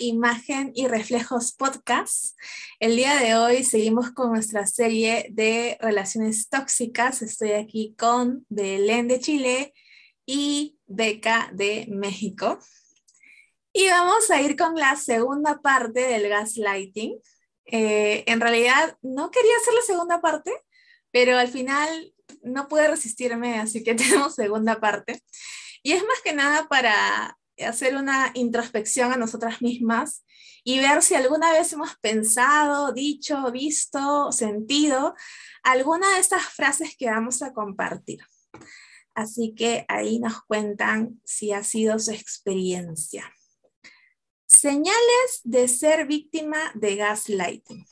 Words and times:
Imagen 0.00 0.72
y 0.74 0.88
Reflejos 0.88 1.52
Podcast. 1.52 2.34
El 2.78 2.96
día 2.96 3.16
de 3.16 3.36
hoy 3.36 3.64
seguimos 3.64 4.10
con 4.12 4.32
nuestra 4.32 4.66
serie 4.66 5.26
de 5.30 5.76
relaciones 5.80 6.48
tóxicas. 6.48 7.20
Estoy 7.20 7.52
aquí 7.52 7.94
con 7.98 8.46
Belén 8.48 9.08
de 9.08 9.20
Chile 9.20 9.74
y 10.24 10.78
Beca 10.86 11.50
de 11.52 11.86
México. 11.90 12.58
Y 13.74 13.88
vamos 13.88 14.30
a 14.30 14.40
ir 14.40 14.56
con 14.56 14.74
la 14.74 14.96
segunda 14.96 15.60
parte 15.60 16.00
del 16.00 16.28
gaslighting. 16.28 17.20
Eh, 17.66 18.24
en 18.26 18.40
realidad 18.40 18.96
no 19.02 19.30
quería 19.30 19.56
hacer 19.60 19.74
la 19.74 19.82
segunda 19.82 20.20
parte, 20.22 20.52
pero 21.10 21.36
al 21.36 21.48
final 21.48 22.14
no 22.42 22.68
pude 22.68 22.88
resistirme, 22.88 23.58
así 23.58 23.84
que 23.84 23.94
tenemos 23.94 24.34
segunda 24.34 24.80
parte. 24.80 25.22
Y 25.82 25.92
es 25.92 26.02
más 26.04 26.20
que 26.24 26.32
nada 26.32 26.68
para 26.68 27.38
hacer 27.64 27.96
una 27.96 28.30
introspección 28.34 29.12
a 29.12 29.16
nosotras 29.16 29.62
mismas 29.62 30.24
y 30.64 30.78
ver 30.78 31.02
si 31.02 31.14
alguna 31.14 31.52
vez 31.52 31.72
hemos 31.72 31.96
pensado, 31.96 32.92
dicho, 32.92 33.50
visto, 33.50 34.30
sentido 34.32 35.14
alguna 35.62 36.14
de 36.14 36.20
estas 36.20 36.44
frases 36.44 36.96
que 36.96 37.06
vamos 37.06 37.42
a 37.42 37.52
compartir. 37.52 38.20
Así 39.14 39.54
que 39.54 39.84
ahí 39.88 40.18
nos 40.18 40.42
cuentan 40.44 41.20
si 41.24 41.52
ha 41.52 41.62
sido 41.62 41.98
su 41.98 42.12
experiencia. 42.12 43.32
Señales 44.46 45.40
de 45.44 45.68
ser 45.68 46.06
víctima 46.06 46.58
de 46.74 46.96
gaslighting. 46.96 47.84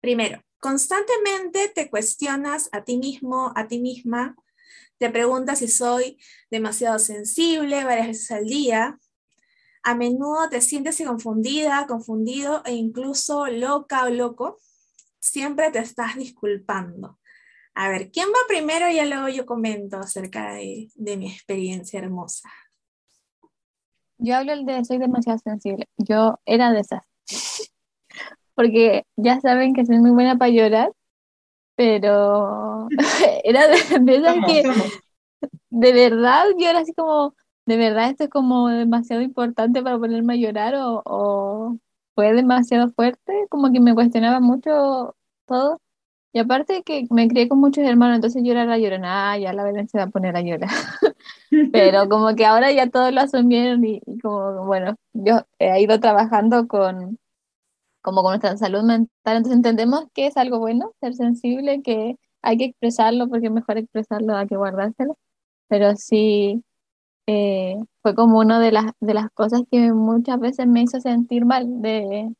Primero, 0.00 0.42
constantemente 0.58 1.68
te 1.68 1.90
cuestionas 1.90 2.68
a 2.72 2.84
ti 2.84 2.98
mismo, 2.98 3.52
a 3.56 3.66
ti 3.66 3.80
misma, 3.80 4.36
te 5.02 5.10
preguntas 5.10 5.58
si 5.58 5.66
soy 5.66 6.16
demasiado 6.48 6.96
sensible 7.00 7.82
varias 7.82 8.06
veces 8.06 8.30
al 8.30 8.44
día. 8.44 9.00
A 9.82 9.96
menudo 9.96 10.48
te 10.48 10.60
sientes 10.60 11.02
confundida, 11.04 11.88
confundido 11.88 12.62
e 12.64 12.74
incluso 12.74 13.48
loca 13.48 14.04
o 14.04 14.10
loco. 14.10 14.58
Siempre 15.18 15.72
te 15.72 15.80
estás 15.80 16.14
disculpando. 16.14 17.18
A 17.74 17.88
ver, 17.88 18.12
¿quién 18.12 18.28
va 18.28 18.46
primero? 18.46 18.88
Y 18.88 19.04
luego 19.04 19.28
yo 19.28 19.44
comento 19.44 19.98
acerca 19.98 20.52
de, 20.52 20.88
mi 20.94 21.32
experiencia 21.32 21.98
hermosa. 21.98 22.48
Yo 24.18 24.36
hablo 24.36 24.52
el 24.52 24.64
de 24.64 24.84
soy 24.84 24.98
demasiado 24.98 25.40
sensible. 25.40 25.88
Yo 25.96 26.38
era 26.46 26.70
de 26.70 26.78
esas. 26.78 27.02
Porque 28.54 29.04
ya 29.16 29.40
saben 29.40 29.74
que 29.74 29.84
soy 29.84 29.98
muy 29.98 30.12
buena 30.12 30.38
para 30.38 30.52
llorar 30.52 30.92
pero 31.76 32.88
era 33.44 33.68
de, 33.68 33.74
esas 33.74 34.36
que 34.46 34.62
de 35.70 35.92
verdad 35.92 36.44
yo 36.58 36.68
era 36.68 36.80
así 36.80 36.92
como, 36.94 37.34
de 37.66 37.76
verdad 37.76 38.10
esto 38.10 38.24
es 38.24 38.30
como 38.30 38.68
demasiado 38.68 39.22
importante 39.22 39.82
para 39.82 39.98
ponerme 39.98 40.34
a 40.34 40.36
llorar 40.36 40.74
o, 40.76 41.78
fue 42.14 42.34
demasiado 42.34 42.90
fuerte, 42.90 43.46
como 43.48 43.72
que 43.72 43.80
me 43.80 43.94
cuestionaba 43.94 44.40
mucho 44.40 45.16
todo. 45.46 45.80
Y 46.34 46.38
aparte 46.40 46.82
que 46.82 47.06
me 47.10 47.28
crié 47.28 47.48
con 47.48 47.58
muchos 47.60 47.84
hermanos, 47.84 48.16
entonces 48.16 48.42
yo 48.44 48.52
era 48.52 48.64
la 48.66 48.78
llorona, 48.78 49.32
ah, 49.32 49.38
ya 49.38 49.52
la 49.52 49.64
verdad 49.64 49.86
se 49.86 49.98
va 49.98 50.04
a 50.04 50.06
poner 50.08 50.36
a 50.36 50.42
llorar. 50.42 50.70
Pero 51.72 52.08
como 52.08 52.34
que 52.34 52.46
ahora 52.46 52.72
ya 52.72 52.90
todos 52.90 53.12
lo 53.12 53.20
asumieron 53.22 53.84
y, 53.84 54.00
y 54.06 54.18
como, 54.18 54.66
bueno, 54.66 54.96
yo 55.14 55.46
he 55.58 55.80
ido 55.82 56.00
trabajando 56.00 56.68
con, 56.68 57.18
como 58.02 58.22
con 58.22 58.32
nuestra 58.32 58.56
salud 58.56 58.82
mental. 58.82 59.08
Entonces 59.24 59.56
entendemos 59.56 60.06
que 60.14 60.26
es 60.26 60.36
algo 60.36 60.58
bueno 60.58 60.92
ser 61.00 61.14
sensible, 61.14 61.82
que 61.82 62.16
hay 62.42 62.58
que 62.58 62.64
expresarlo 62.66 63.28
porque 63.28 63.46
es 63.46 63.52
mejor 63.52 63.78
expresarlo 63.78 64.36
a 64.36 64.46
que 64.46 64.56
guardárselo. 64.56 65.18
Pero 65.68 65.96
sí 65.96 66.64
eh, 67.26 67.76
fue 68.02 68.14
como 68.14 68.38
una 68.40 68.60
de 68.60 68.72
las, 68.72 68.86
de 69.00 69.14
las 69.14 69.30
cosas 69.32 69.62
que 69.70 69.92
muchas 69.92 70.40
veces 70.40 70.66
me 70.66 70.82
hizo 70.82 71.00
sentir 71.00 71.44
mal, 71.46 71.82
de 71.82 72.32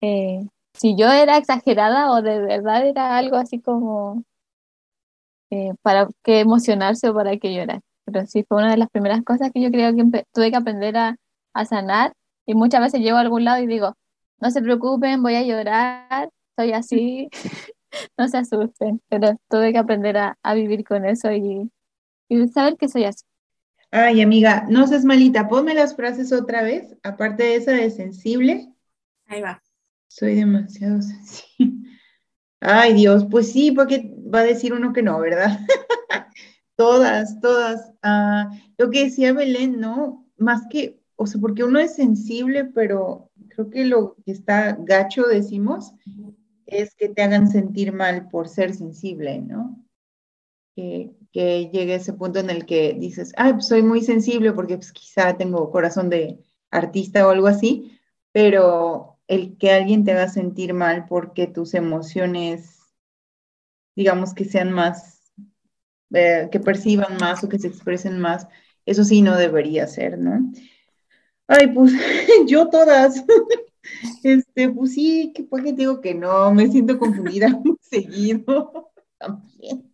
eh, 0.00 0.40
si 0.74 0.96
yo 0.96 1.10
era 1.10 1.36
exagerada 1.38 2.10
o 2.12 2.22
de 2.22 2.40
verdad 2.40 2.86
era 2.86 3.16
algo 3.16 3.36
así 3.36 3.60
como 3.60 4.24
eh, 5.50 5.74
para 5.82 6.08
que 6.22 6.40
emocionarse 6.40 7.08
o 7.08 7.14
para 7.14 7.36
que 7.38 7.54
llorar. 7.54 7.80
Pero 8.04 8.26
sí 8.26 8.44
fue 8.48 8.58
una 8.58 8.70
de 8.72 8.78
las 8.78 8.90
primeras 8.90 9.22
cosas 9.22 9.50
que 9.52 9.60
yo 9.62 9.70
creo 9.70 9.94
que 9.94 10.24
tuve 10.32 10.50
que 10.50 10.56
aprender 10.56 10.96
a, 10.96 11.16
a 11.54 11.64
sanar 11.66 12.12
y 12.46 12.54
muchas 12.54 12.80
veces 12.80 13.00
llego 13.00 13.18
a 13.18 13.20
algún 13.20 13.44
lado 13.44 13.62
y 13.62 13.66
digo, 13.66 13.94
no 14.42 14.50
se 14.50 14.60
preocupen, 14.60 15.22
voy 15.22 15.36
a 15.36 15.44
llorar, 15.44 16.28
soy 16.56 16.72
así, 16.72 17.28
no 18.18 18.26
se 18.26 18.38
asusten, 18.38 19.00
pero 19.08 19.38
tuve 19.48 19.70
que 19.72 19.78
aprender 19.78 20.16
a, 20.16 20.54
vivir 20.54 20.84
con 20.84 21.06
eso 21.06 21.30
y, 21.30 21.70
saber 22.52 22.76
que 22.76 22.88
soy 22.88 23.04
así. 23.04 23.24
Ay, 23.92 24.20
amiga, 24.20 24.66
no 24.68 24.86
seas 24.88 25.04
malita, 25.04 25.48
ponme 25.48 25.74
las 25.74 25.94
frases 25.94 26.32
otra 26.32 26.62
vez, 26.62 26.96
aparte 27.04 27.44
de 27.44 27.56
esa 27.56 27.72
de 27.72 27.90
sensible. 27.90 28.68
Ahí 29.26 29.42
va. 29.42 29.62
Soy 30.08 30.34
demasiado 30.34 31.00
sensible. 31.02 31.88
Ay, 32.60 32.94
Dios, 32.94 33.26
pues 33.30 33.52
sí, 33.52 33.70
porque 33.70 34.12
va 34.12 34.40
a 34.40 34.44
decir 34.44 34.72
uno 34.72 34.92
que 34.92 35.02
no, 35.02 35.20
¿verdad? 35.20 35.60
todas, 36.76 37.38
todas. 37.40 37.92
Ah, 38.02 38.50
lo 38.76 38.90
que 38.90 39.04
decía 39.04 39.32
Belén, 39.32 39.78
¿no? 39.78 40.26
Más 40.36 40.62
que, 40.68 41.00
o 41.16 41.26
sea, 41.26 41.40
porque 41.40 41.64
uno 41.64 41.78
es 41.78 41.94
sensible, 41.94 42.64
pero 42.64 43.31
creo 43.54 43.70
que 43.70 43.84
lo 43.84 44.16
que 44.24 44.32
está 44.32 44.76
gacho, 44.78 45.24
decimos, 45.24 45.92
es 46.66 46.94
que 46.94 47.08
te 47.08 47.22
hagan 47.22 47.48
sentir 47.48 47.92
mal 47.92 48.28
por 48.28 48.48
ser 48.48 48.74
sensible, 48.74 49.40
¿no? 49.40 49.84
Que, 50.74 51.12
que 51.32 51.70
llegue 51.70 51.96
ese 51.96 52.14
punto 52.14 52.38
en 52.38 52.50
el 52.50 52.64
que 52.66 52.94
dices, 52.94 53.32
ay, 53.36 53.54
pues 53.54 53.68
soy 53.68 53.82
muy 53.82 54.02
sensible 54.02 54.52
porque 54.52 54.76
pues, 54.76 54.92
quizá 54.92 55.36
tengo 55.36 55.70
corazón 55.70 56.08
de 56.08 56.38
artista 56.70 57.26
o 57.26 57.30
algo 57.30 57.46
así, 57.46 57.98
pero 58.32 59.18
el 59.28 59.56
que 59.58 59.70
alguien 59.70 60.04
te 60.04 60.12
haga 60.12 60.28
sentir 60.28 60.74
mal 60.74 61.06
porque 61.06 61.46
tus 61.46 61.74
emociones, 61.74 62.80
digamos 63.94 64.34
que 64.34 64.44
sean 64.44 64.72
más, 64.72 65.32
eh, 66.12 66.48
que 66.50 66.60
perciban 66.60 67.16
más 67.18 67.44
o 67.44 67.48
que 67.48 67.58
se 67.58 67.68
expresen 67.68 68.18
más, 68.18 68.46
eso 68.86 69.04
sí 69.04 69.22
no 69.22 69.36
debería 69.36 69.86
ser, 69.86 70.18
¿no? 70.18 70.52
Ay, 71.52 71.66
pues 71.68 71.92
yo 72.46 72.68
todas. 72.68 73.24
Este, 74.22 74.70
pues 74.70 74.94
sí, 74.94 75.32
que 75.34 75.42
pues 75.42 75.64
digo 75.74 76.00
que 76.00 76.14
no, 76.14 76.52
me 76.54 76.68
siento 76.68 76.98
confundida 76.98 77.48
muy 77.64 77.76
seguido 77.80 78.92
también. 79.18 79.92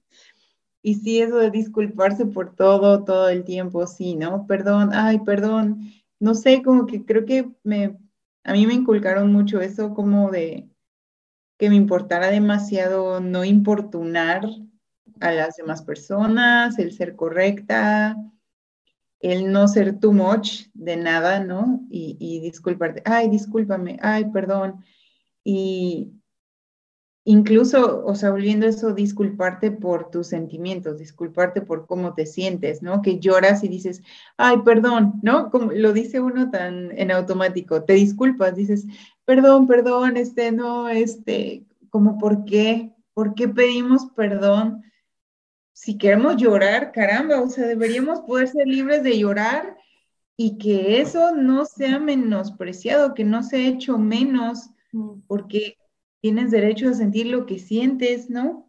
Y 0.83 0.97
sí, 0.97 1.21
eso 1.21 1.39
de 1.39 1.51
disculparse 1.51 2.27
por 2.27 2.55
todo, 2.55 3.03
todo 3.05 3.31
el 3.31 3.45
tiempo, 3.45 3.87
sí, 3.87 4.15
¿no? 4.15 4.47
Perdón, 4.47 4.91
ay, 4.93 5.21
perdón. 5.21 5.91
No 6.21 6.35
sé, 6.35 6.63
como 6.63 6.85
que 6.85 7.07
creo 7.07 7.25
que 7.25 7.51
me, 7.65 7.99
a 8.45 8.53
mí 8.53 8.67
me 8.67 8.75
inculcaron 8.75 9.33
mucho 9.33 9.61
eso 9.63 9.95
como 9.95 10.31
de 10.31 10.69
que 11.59 11.71
me 11.71 11.77
importara 11.77 12.31
demasiado 12.31 13.21
no 13.21 13.45
importunar 13.45 14.45
a 15.21 15.33
las 15.33 15.57
demás 15.57 15.83
personas, 15.83 16.79
el 16.79 16.93
ser 16.93 17.17
correcta, 17.17 18.17
el 19.21 19.51
no 19.51 19.69
ser 19.69 19.99
too 19.99 20.13
much 20.13 20.67
de 20.75 20.97
nada, 20.97 21.41
¿no? 21.41 21.87
Y, 21.91 22.41
disculparte, 22.41 23.03
ay, 23.05 23.29
discúlpame, 23.29 23.99
ay, 24.03 24.27
perdón. 24.33 24.85
Y 25.45 26.13
incluso, 27.25 28.05
o 28.07 28.15
sea, 28.15 28.31
volviendo 28.31 28.67
eso, 28.67 28.93
disculparte 28.93 29.71
por 29.71 30.11
tus 30.11 30.29
sentimientos, 30.29 30.99
disculparte 30.99 31.61
por 31.63 31.87
cómo 31.87 32.15
te 32.15 32.27
sientes, 32.27 32.83
¿no? 32.83 33.03
Que 33.03 33.19
lloras 33.19 33.65
y 33.65 33.69
dices, 33.69 34.03
ay, 34.37 34.59
perdón, 34.65 35.15
¿no? 35.23 35.51
Como 35.51 35.73
lo 35.73 35.93
dice 35.93 36.21
uno 36.21 36.51
tan 36.51 36.97
en 36.97 37.11
automático, 37.11 37.85
te 37.85 37.95
disculpas, 37.95 38.55
dices, 38.55 38.87
perdón, 39.25 39.67
perdón, 39.67 40.17
este, 40.17 40.53
no, 40.53 40.89
este, 40.89 41.67
como, 41.91 42.19
¿por 42.19 42.45
qué? 42.45 42.93
¿Por 43.15 43.35
qué 43.35 43.49
pedimos 43.49 44.07
perdón? 44.15 44.85
Si 45.79 45.97
queremos 45.97 46.37
llorar, 46.37 46.91
caramba, 46.91 47.41
o 47.41 47.49
sea, 47.49 47.65
deberíamos 47.65 48.23
poder 48.23 48.49
ser 48.49 48.67
libres 48.67 49.05
de 49.05 49.17
llorar 49.17 49.77
y 50.37 50.59
que 50.59 51.01
eso 51.01 51.37
no 51.37 51.65
sea 51.67 52.01
menospreciado, 52.01 53.15
que 53.15 53.23
no 53.23 53.45
sea 53.45 53.69
hecho 53.69 53.97
menos, 53.97 54.71
mm. 54.91 55.21
porque 55.29 55.79
tienes 56.21 56.51
derecho 56.51 56.89
a 56.89 56.95
sentir 56.95 57.29
lo 57.29 57.47
que 57.47 57.61
sientes, 57.61 58.29
¿no? 58.29 58.69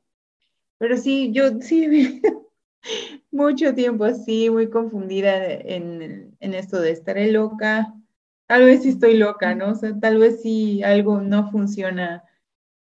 Pero 0.78 0.98
sí, 0.98 1.32
yo 1.34 1.60
sí 1.62 2.22
mucho 3.32 3.74
tiempo 3.74 4.04
así, 4.04 4.52
muy 4.52 4.70
confundida 4.70 5.46
en, 5.46 6.38
en 6.40 6.54
esto 6.54 6.80
de 6.80 6.92
estar 6.92 7.18
loca. 7.18 7.92
Tal 8.46 8.66
vez 8.66 8.84
sí 8.84 8.90
estoy 8.90 9.18
loca, 9.18 9.56
¿no? 9.56 9.72
O 9.72 9.76
sea, 9.76 10.00
tal 10.00 10.20
vez 10.20 10.44
sí 10.44 10.84
algo 10.84 11.22
no 11.22 11.50
funciona 11.50 12.24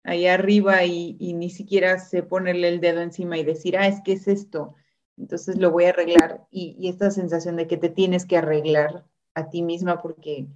ahí 0.04 0.26
arriba 0.26 0.84
y, 0.84 1.14
ni 1.34 1.50
siquiera 1.50 1.98
sé 1.98 2.22
ponerle 2.22 2.68
el 2.68 2.80
dedo 2.80 3.00
encima 3.00 3.38
y 3.38 3.44
decir, 3.44 3.76
ah, 3.76 3.88
es 3.88 4.00
que 4.02 4.12
es 4.12 4.28
esto, 4.28 4.74
entonces 5.16 5.58
lo 5.58 5.70
voy 5.70 5.84
a 5.84 5.90
arreglar. 5.90 6.46
Y, 6.50 6.88
esta 6.88 7.10
sensación 7.10 7.56
de 7.56 7.66
que 7.66 7.76
te 7.76 7.88
tienes 7.88 8.26
que 8.26 8.36
arreglar 8.36 9.04
a 9.34 9.50
ti 9.50 9.62
misma 9.62 10.00
porque 10.02 10.46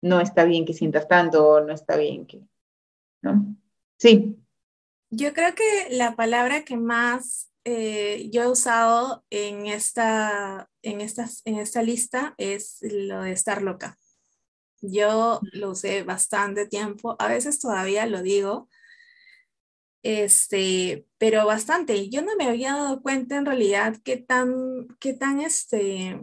no 0.00 0.20
está 0.20 0.44
bien 0.44 0.64
que 0.64 0.72
sientas 0.72 1.08
tanto, 1.08 1.60
no 1.60 1.72
está 1.72 1.96
bien 1.96 2.26
que, 2.26 2.40
¿no? 3.20 3.56
Sí. 3.98 4.38
Yo 5.10 5.34
creo 5.34 5.54
que 5.54 5.94
la 5.94 6.16
palabra 6.16 6.64
que 6.64 6.76
más 6.76 7.52
eh, 7.64 8.28
yo 8.32 8.42
he 8.42 8.48
usado 8.48 9.24
en 9.30 9.66
esta, 9.66 10.68
en, 10.82 11.00
estas, 11.00 11.42
en 11.44 11.58
esta 11.58 11.82
lista 11.82 12.34
es 12.38 12.78
lo 12.82 13.22
de 13.22 13.32
estar 13.32 13.62
loca. 13.62 13.98
Yo 14.80 15.40
lo 15.52 15.70
usé 15.70 16.02
bastante 16.02 16.66
tiempo, 16.66 17.14
a 17.20 17.28
veces 17.28 17.60
todavía 17.60 18.06
lo 18.06 18.22
digo, 18.22 18.68
este, 20.02 21.06
pero 21.18 21.46
bastante. 21.46 22.08
Yo 22.10 22.22
no 22.22 22.36
me 22.36 22.44
había 22.44 22.74
dado 22.74 23.02
cuenta 23.02 23.36
en 23.36 23.46
realidad 23.46 23.96
qué 24.04 24.16
tan, 24.16 24.88
qué 25.00 25.14
tan 25.14 25.40
este, 25.40 26.20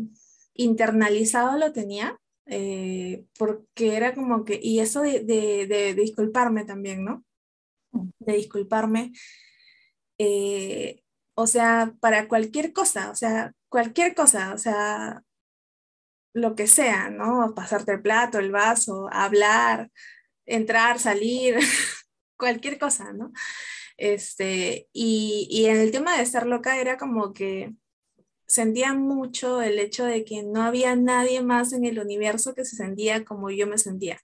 internalizado 0.54 1.58
lo 1.58 1.72
tenía, 1.72 2.20
eh, 2.46 3.26
porque 3.38 3.96
era 3.96 4.14
como 4.14 4.44
que, 4.44 4.60
y 4.62 4.80
eso 4.80 5.02
de, 5.02 5.24
de, 5.24 5.94
disculparme 5.94 6.66
también, 6.66 7.06
¿no? 7.06 7.24
De 8.20 8.34
disculparme, 8.34 9.14
eh, 10.18 11.02
o 11.36 11.48
sea, 11.48 11.94
para 12.02 12.28
cualquier 12.28 12.74
cosa, 12.74 13.12
o 13.12 13.16
sea, 13.16 13.54
cualquier 13.70 14.16
cosa, 14.16 14.54
o 14.54 14.58
sea, 14.58 15.24
lo 16.34 16.56
que 16.56 16.68
sea, 16.68 17.10
¿no? 17.10 17.54
Pasarte 17.56 17.94
el 17.94 18.02
plato, 18.02 18.40
el 18.40 18.52
vaso, 18.52 19.08
hablar, 19.12 19.90
entrar, 20.46 21.00
salir, 21.00 21.58
cualquier 22.40 22.80
cosa, 22.80 23.14
¿no? 23.14 23.32
Este, 23.98 24.88
y, 24.94 25.48
y 25.52 25.66
en 25.68 25.78
el 25.78 25.92
tema 25.92 26.18
de 26.18 26.24
estar 26.24 26.48
loca 26.48 26.80
era 26.80 26.98
como 26.98 27.34
que 27.34 27.74
sentía 28.48 28.94
mucho 28.96 29.62
el 29.62 29.78
hecho 29.78 30.06
de 30.06 30.26
que 30.26 30.42
no 30.42 30.64
había 30.64 30.96
nadie 30.96 31.42
más 31.42 31.72
en 31.74 31.86
el 31.86 32.00
universo 32.00 32.56
que 32.56 32.66
se 32.66 32.76
sentía 32.76 33.24
como 33.26 33.52
yo 33.52 33.68
me 33.68 33.78
sentía. 33.78 34.20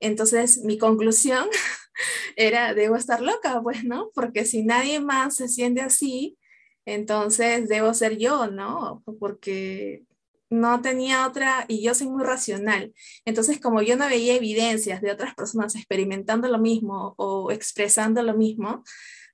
Entonces, 0.00 0.58
mi 0.64 0.78
conclusión 0.78 1.46
era, 2.36 2.74
debo 2.74 2.96
estar 2.96 3.22
loca, 3.22 3.60
pues, 3.62 3.84
¿no? 3.84 4.10
Porque 4.14 4.44
si 4.44 4.64
nadie 4.64 5.00
más 5.00 5.36
se 5.36 5.48
siente 5.48 5.80
así, 5.80 6.38
entonces 6.86 7.68
debo 7.68 7.94
ser 7.94 8.16
yo, 8.18 8.48
¿no? 8.48 9.02
Porque 9.20 10.05
no 10.50 10.80
tenía 10.80 11.26
otra, 11.26 11.64
y 11.68 11.82
yo 11.82 11.94
soy 11.94 12.08
muy 12.08 12.22
racional. 12.22 12.92
Entonces, 13.24 13.60
como 13.60 13.82
yo 13.82 13.96
no 13.96 14.08
veía 14.08 14.34
evidencias 14.34 15.02
de 15.02 15.10
otras 15.10 15.34
personas 15.34 15.74
experimentando 15.74 16.48
lo 16.48 16.58
mismo 16.58 17.14
o 17.18 17.50
expresando 17.50 18.22
lo 18.22 18.34
mismo, 18.34 18.84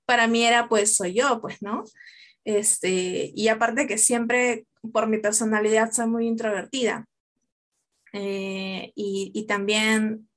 para 0.06 0.26
mí 0.26 0.44
era, 0.44 0.68
pues, 0.68 0.96
soy 0.96 1.14
yo, 1.14 1.40
pues, 1.40 1.62
¿no? 1.62 1.84
Este, 2.44 3.32
y 3.34 3.48
aparte 3.48 3.86
que 3.86 3.98
siempre, 3.98 4.66
por 4.92 5.06
mi 5.06 5.18
personalidad, 5.18 5.92
soy 5.92 6.06
muy 6.06 6.26
introvertida. 6.26 7.06
Eh, 8.12 8.92
y, 8.94 9.44
también 9.46 10.28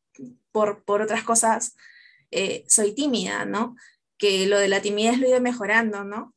por, 0.52 0.84
por 0.84 1.02
otras 1.02 1.24
cosas, 1.24 1.76
eh, 2.32 2.64
soy 2.68 2.94
tímida, 2.94 3.46
¿no? 3.46 3.76
Que 4.18 4.48
lo 4.48 4.60
de 4.60 4.70
la 4.70 4.82
timidez 4.82 5.20
lo 5.20 5.26
he 5.26 5.30
ido 5.30 5.42
mejorando, 5.42 6.04
¿no? 6.04 6.34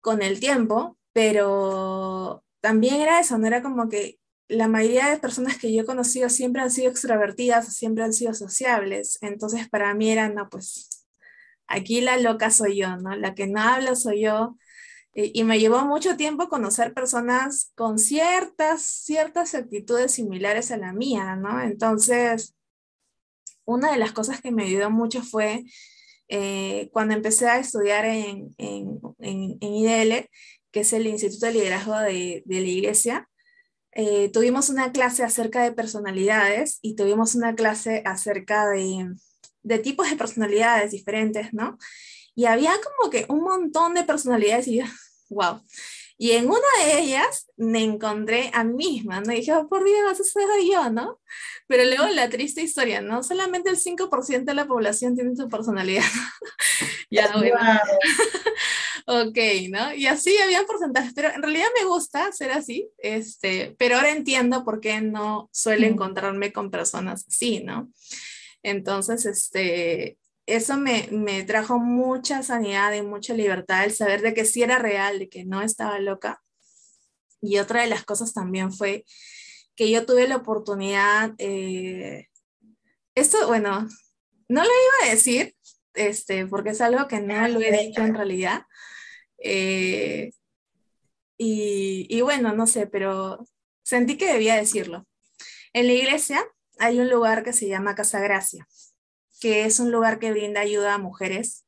Con 0.00 0.22
el 0.22 0.40
tiempo, 0.40 0.98
pero 1.12 2.44
también 2.64 3.02
era 3.02 3.20
eso, 3.20 3.36
no 3.36 3.46
era 3.46 3.62
como 3.62 3.90
que 3.90 4.18
la 4.48 4.68
mayoría 4.68 5.10
de 5.10 5.18
personas 5.18 5.58
que 5.58 5.70
yo 5.70 5.82
he 5.82 5.84
conocido 5.84 6.30
siempre 6.30 6.62
han 6.62 6.70
sido 6.70 6.90
extrovertidas, 6.90 7.76
siempre 7.76 8.04
han 8.04 8.14
sido 8.14 8.32
sociables, 8.32 9.18
entonces 9.20 9.68
para 9.68 9.92
mí 9.92 10.10
era, 10.10 10.30
no, 10.30 10.48
pues 10.48 10.88
aquí 11.66 12.00
la 12.00 12.16
loca 12.16 12.50
soy 12.50 12.78
yo, 12.78 12.96
¿no? 12.96 13.16
La 13.16 13.34
que 13.34 13.46
no 13.46 13.60
habla 13.60 13.94
soy 13.94 14.22
yo, 14.22 14.56
y 15.12 15.44
me 15.44 15.60
llevó 15.60 15.84
mucho 15.84 16.16
tiempo 16.16 16.48
conocer 16.48 16.94
personas 16.94 17.70
con 17.74 17.98
ciertas, 17.98 18.80
ciertas 18.80 19.54
actitudes 19.54 20.12
similares 20.12 20.70
a 20.70 20.78
la 20.78 20.94
mía, 20.94 21.36
¿no? 21.36 21.60
Entonces, 21.60 22.54
una 23.66 23.92
de 23.92 23.98
las 23.98 24.12
cosas 24.12 24.40
que 24.40 24.52
me 24.52 24.64
ayudó 24.64 24.90
mucho 24.90 25.22
fue 25.22 25.64
eh, 26.28 26.88
cuando 26.94 27.12
empecé 27.12 27.46
a 27.46 27.58
estudiar 27.58 28.06
en, 28.06 28.54
en, 28.56 29.00
en, 29.18 29.58
IDL, 29.60 30.30
que 30.74 30.80
es 30.80 30.92
el 30.92 31.06
Instituto 31.06 31.46
de 31.46 31.52
Liderazgo 31.52 31.96
de, 32.00 32.42
de 32.44 32.60
la 32.60 32.66
Iglesia, 32.66 33.28
eh, 33.92 34.28
tuvimos 34.32 34.70
una 34.70 34.90
clase 34.90 35.22
acerca 35.22 35.62
de 35.62 35.70
personalidades 35.70 36.80
y 36.82 36.96
tuvimos 36.96 37.36
una 37.36 37.54
clase 37.54 38.02
acerca 38.04 38.68
de, 38.68 39.14
de 39.62 39.78
tipos 39.78 40.10
de 40.10 40.16
personalidades 40.16 40.90
diferentes, 40.90 41.54
¿no? 41.54 41.78
Y 42.34 42.46
había 42.46 42.72
como 42.72 43.08
que 43.08 43.24
un 43.28 43.42
montón 43.42 43.94
de 43.94 44.02
personalidades 44.02 44.66
y 44.66 44.78
yo, 44.78 44.84
wow. 45.30 45.62
Y 46.18 46.32
en 46.32 46.46
una 46.46 46.58
de 46.84 46.98
ellas 46.98 47.48
me 47.56 47.84
encontré 47.84 48.50
a 48.52 48.64
mí 48.64 48.74
misma, 48.74 49.20
¿no? 49.20 49.32
Y 49.32 49.36
dije, 49.36 49.54
oh, 49.54 49.68
por 49.68 49.84
Dios, 49.84 50.12
eso 50.12 50.24
soy 50.24 50.72
yo, 50.72 50.90
¿no? 50.90 51.20
Pero 51.68 51.84
luego 51.84 52.06
la 52.08 52.28
triste 52.28 52.62
historia, 52.62 53.00
¿no? 53.00 53.22
Solamente 53.22 53.70
el 53.70 53.76
5% 53.76 54.44
de 54.44 54.54
la 54.54 54.66
población 54.66 55.14
tiene 55.14 55.36
su 55.36 55.48
personalidad. 55.48 56.02
ya, 57.10 57.30
bueno. 57.32 57.56
Ok, 59.06 59.38
¿no? 59.70 59.94
Y 59.94 60.06
así 60.06 60.36
había 60.38 60.64
porcentajes, 60.64 61.12
pero 61.14 61.28
en 61.30 61.42
realidad 61.42 61.66
me 61.78 61.86
gusta 61.86 62.30
ser 62.32 62.52
así, 62.52 62.88
este, 62.98 63.74
pero 63.78 63.96
ahora 63.96 64.10
entiendo 64.10 64.64
por 64.64 64.80
qué 64.80 65.00
no 65.00 65.48
suele 65.52 65.86
encontrarme 65.86 66.52
con 66.52 66.70
personas 66.70 67.26
así, 67.28 67.62
¿no? 67.62 67.90
Entonces, 68.62 69.26
este, 69.26 70.18
eso 70.46 70.76
me, 70.78 71.08
me, 71.10 71.42
trajo 71.44 71.78
mucha 71.78 72.42
sanidad 72.42 72.92
y 72.94 73.02
mucha 73.02 73.34
libertad, 73.34 73.84
el 73.84 73.92
saber 73.92 74.22
de 74.22 74.34
que 74.34 74.44
sí 74.44 74.62
era 74.62 74.78
real, 74.78 75.18
de 75.18 75.28
que 75.28 75.44
no 75.44 75.60
estaba 75.60 75.98
loca. 75.98 76.42
Y 77.42 77.58
otra 77.58 77.82
de 77.82 77.88
las 77.88 78.04
cosas 78.04 78.32
también 78.32 78.72
fue 78.72 79.04
que 79.76 79.90
yo 79.90 80.06
tuve 80.06 80.28
la 80.28 80.36
oportunidad, 80.36 81.34
eh, 81.38 82.28
esto, 83.14 83.46
bueno, 83.46 83.86
no 84.48 84.62
lo 84.62 84.68
iba 84.68 85.08
a 85.08 85.10
decir, 85.10 85.54
este, 85.94 86.46
porque 86.46 86.70
es 86.70 86.80
algo 86.80 87.06
que 87.06 87.20
no 87.20 87.46
lo 87.48 87.60
he 87.60 87.86
dicho 87.86 88.02
en 88.02 88.14
realidad. 88.14 88.62
Eh, 89.38 90.32
y, 91.36 92.06
y 92.08 92.20
bueno, 92.22 92.54
no 92.54 92.66
sé, 92.66 92.86
pero 92.86 93.44
sentí 93.82 94.16
que 94.16 94.32
debía 94.32 94.56
decirlo. 94.56 95.06
En 95.72 95.86
la 95.86 95.92
iglesia 95.92 96.44
hay 96.78 97.00
un 97.00 97.10
lugar 97.10 97.44
que 97.44 97.52
se 97.52 97.68
llama 97.68 97.94
Casa 97.94 98.20
Gracia 98.20 98.66
que 99.44 99.66
es 99.66 99.78
un 99.78 99.92
lugar 99.92 100.18
que 100.18 100.30
brinda 100.32 100.60
ayuda 100.62 100.94
a 100.94 100.98
mujeres 100.98 101.66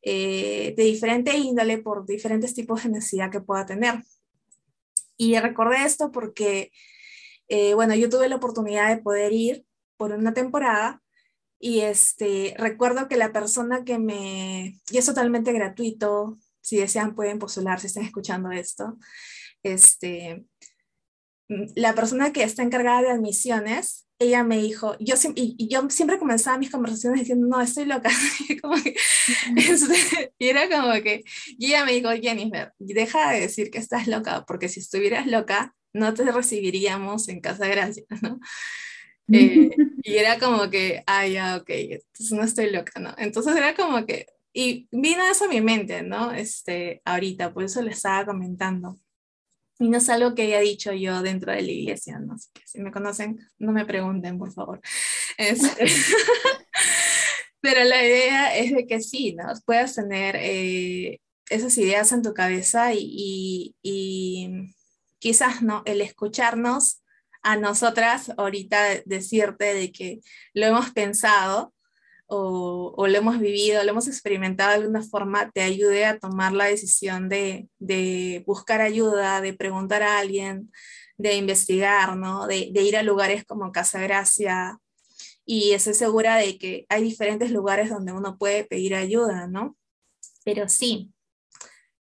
eh, 0.00 0.72
de 0.74 0.84
diferente 0.84 1.36
índole 1.36 1.76
por 1.76 2.06
diferentes 2.06 2.54
tipos 2.54 2.82
de 2.82 2.88
necesidad 2.88 3.30
que 3.30 3.42
pueda 3.42 3.66
tener. 3.66 4.02
Y 5.18 5.38
recordé 5.38 5.84
esto 5.84 6.12
porque, 6.12 6.72
eh, 7.48 7.74
bueno, 7.74 7.94
yo 7.94 8.08
tuve 8.08 8.30
la 8.30 8.36
oportunidad 8.36 8.88
de 8.88 9.02
poder 9.02 9.34
ir 9.34 9.66
por 9.98 10.12
una 10.12 10.32
temporada 10.32 11.02
y 11.58 11.80
este, 11.80 12.54
recuerdo 12.56 13.06
que 13.06 13.18
la 13.18 13.32
persona 13.32 13.84
que 13.84 13.98
me, 13.98 14.80
y 14.90 14.96
es 14.96 15.04
totalmente 15.04 15.52
gratuito, 15.52 16.38
si 16.60 16.76
desean 16.78 17.14
pueden 17.14 17.38
postular 17.38 17.80
si 17.80 17.86
están 17.86 18.04
escuchando 18.04 18.50
esto, 18.50 18.98
este, 19.62 20.44
la 21.74 21.94
persona 21.94 22.32
que 22.32 22.42
está 22.42 22.62
encargada 22.62 23.02
de 23.02 23.10
admisiones 23.10 24.06
ella 24.20 24.44
me 24.44 24.58
dijo, 24.58 24.96
yo, 25.00 25.14
y, 25.34 25.66
yo 25.68 25.88
siempre 25.88 26.18
comenzaba 26.18 26.58
mis 26.58 26.70
conversaciones 26.70 27.20
diciendo, 27.20 27.46
no, 27.48 27.60
estoy 27.60 27.86
loca. 27.86 28.10
Este, 29.56 30.32
y, 30.38 30.48
era 30.48 30.68
como 30.68 30.92
que, 31.02 31.24
y 31.46 31.66
ella 31.66 31.84
me 31.86 31.92
dijo, 31.92 32.10
Jennifer, 32.10 32.72
deja 32.78 33.32
de 33.32 33.40
decir 33.40 33.70
que 33.70 33.78
estás 33.78 34.06
loca, 34.06 34.44
porque 34.46 34.68
si 34.68 34.80
estuvieras 34.80 35.26
loca, 35.26 35.74
no 35.94 36.12
te 36.12 36.30
recibiríamos 36.30 37.28
en 37.28 37.40
Casa 37.40 37.66
Gracia, 37.66 38.04
¿no? 38.20 38.40
Eh, 39.32 39.70
y 40.02 40.14
era 40.16 40.38
como 40.38 40.68
que, 40.68 41.02
ah, 41.06 41.26
ya, 41.26 41.56
ok, 41.56 41.70
entonces 41.70 42.32
no 42.32 42.42
estoy 42.42 42.70
loca, 42.70 43.00
¿no? 43.00 43.14
Entonces 43.16 43.56
era 43.56 43.74
como 43.74 44.04
que, 44.04 44.26
y 44.52 44.88
vino 44.90 45.24
eso 45.26 45.44
a 45.44 45.48
mi 45.48 45.60
mente, 45.60 46.02
¿no? 46.02 46.32
Este, 46.32 47.02
ahorita, 47.04 47.52
por 47.52 47.64
eso 47.64 47.82
le 47.82 47.90
estaba 47.92 48.26
comentando. 48.26 48.98
Y 49.78 49.88
no 49.88 49.98
es 49.98 50.08
algo 50.10 50.34
que 50.34 50.42
haya 50.42 50.60
dicho 50.60 50.92
yo 50.92 51.22
dentro 51.22 51.52
de 51.52 51.62
la 51.62 51.70
iglesia, 51.70 52.18
¿no? 52.18 52.34
Así 52.34 52.48
que 52.52 52.62
si 52.66 52.80
me 52.80 52.92
conocen, 52.92 53.40
no 53.58 53.72
me 53.72 53.86
pregunten, 53.86 54.38
por 54.38 54.52
favor. 54.52 54.80
Este, 55.38 55.86
pero 57.62 57.82
la 57.84 58.04
idea 58.04 58.54
es 58.58 58.74
de 58.74 58.86
que 58.86 59.00
sí, 59.00 59.34
¿no? 59.34 59.44
Puedas 59.64 59.94
tener 59.94 60.36
eh, 60.36 61.18
esas 61.48 61.78
ideas 61.78 62.12
en 62.12 62.22
tu 62.22 62.34
cabeza 62.34 62.92
y, 62.92 63.74
y, 63.82 64.74
quizás, 65.18 65.62
¿no? 65.62 65.82
El 65.86 66.02
escucharnos 66.02 67.02
a 67.42 67.56
nosotras 67.56 68.32
ahorita 68.36 69.00
decirte 69.06 69.72
de 69.72 69.92
que 69.92 70.20
lo 70.52 70.66
hemos 70.66 70.90
pensado 70.90 71.72
o, 72.30 73.06
lo 73.06 73.18
hemos 73.18 73.38
vivido, 73.40 73.82
lo 73.82 73.90
hemos 73.90 74.08
experimentado 74.08 74.70
de 74.70 74.76
alguna 74.76 75.02
forma, 75.02 75.50
te 75.50 75.62
ayude 75.62 76.06
a 76.06 76.18
tomar 76.18 76.52
la 76.52 76.66
decisión 76.66 77.28
de, 77.28 77.68
de 77.78 78.44
buscar 78.46 78.80
ayuda, 78.80 79.40
de 79.40 79.52
preguntar 79.52 80.02
a 80.02 80.18
alguien, 80.18 80.72
de 81.18 81.34
investigar, 81.34 82.16
¿no? 82.16 82.46
de, 82.46 82.70
de 82.72 82.82
ir 82.82 82.96
a 82.96 83.02
lugares 83.02 83.44
como 83.44 83.72
Casa 83.72 84.00
Gracia, 84.00 84.78
y 85.44 85.72
estoy 85.72 85.94
segura 85.94 86.36
de 86.36 86.58
que 86.58 86.86
hay 86.88 87.02
diferentes 87.02 87.50
lugares 87.50 87.90
donde 87.90 88.12
uno 88.12 88.38
puede 88.38 88.64
pedir 88.64 88.94
ayuda, 88.94 89.48
¿no? 89.48 89.76
Pero 90.44 90.68
sí, 90.68 91.12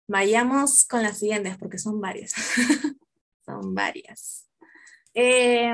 vayamos 0.09 0.85
con 0.85 1.05
las 1.05 1.19
siguientes 1.19 1.57
porque 1.57 1.79
son 1.79 2.01
varias. 2.01 2.33
son 3.47 3.77
varias. 3.77 4.49
Eh, 5.15 5.73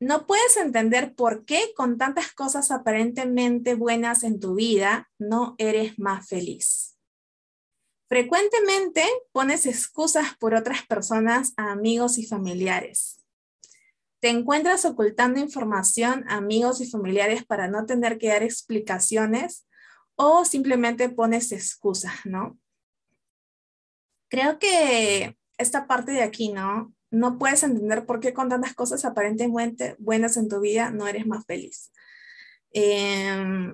no 0.00 0.26
puedes 0.26 0.56
entender 0.56 1.14
por 1.14 1.44
qué 1.44 1.72
con 1.74 1.98
tantas 1.98 2.32
cosas 2.32 2.70
aparentemente 2.70 3.74
buenas 3.74 4.22
en 4.22 4.38
tu 4.38 4.54
vida 4.54 5.10
no 5.18 5.54
eres 5.58 5.98
más 5.98 6.28
feliz. 6.28 6.98
Frecuentemente 8.08 9.04
pones 9.32 9.66
excusas 9.66 10.36
por 10.38 10.54
otras 10.54 10.86
personas 10.86 11.52
amigos 11.56 12.16
y 12.16 12.26
familiares. 12.26 13.24
Te 14.20 14.30
encuentras 14.30 14.84
ocultando 14.84 15.40
información 15.40 16.24
a 16.28 16.36
amigos 16.36 16.80
y 16.80 16.90
familiares 16.90 17.44
para 17.44 17.68
no 17.68 17.84
tener 17.84 18.18
que 18.18 18.28
dar 18.28 18.42
explicaciones 18.42 19.66
o 20.16 20.44
simplemente 20.44 21.08
pones 21.08 21.52
excusas, 21.52 22.14
¿no? 22.24 22.58
Creo 24.28 24.58
que 24.58 25.36
esta 25.58 25.86
parte 25.86 26.12
de 26.12 26.22
aquí, 26.22 26.52
¿no? 26.52 26.94
No 27.10 27.38
puedes 27.38 27.62
entender 27.62 28.06
por 28.06 28.20
qué 28.20 28.32
con 28.32 28.48
tantas 28.48 28.74
cosas 28.74 29.04
aparentemente 29.04 29.96
buenas 29.98 30.36
en 30.36 30.48
tu 30.48 30.60
vida 30.60 30.90
no 30.90 31.06
eres 31.08 31.26
más 31.26 31.44
feliz. 31.46 31.90
Eh, 32.72 33.72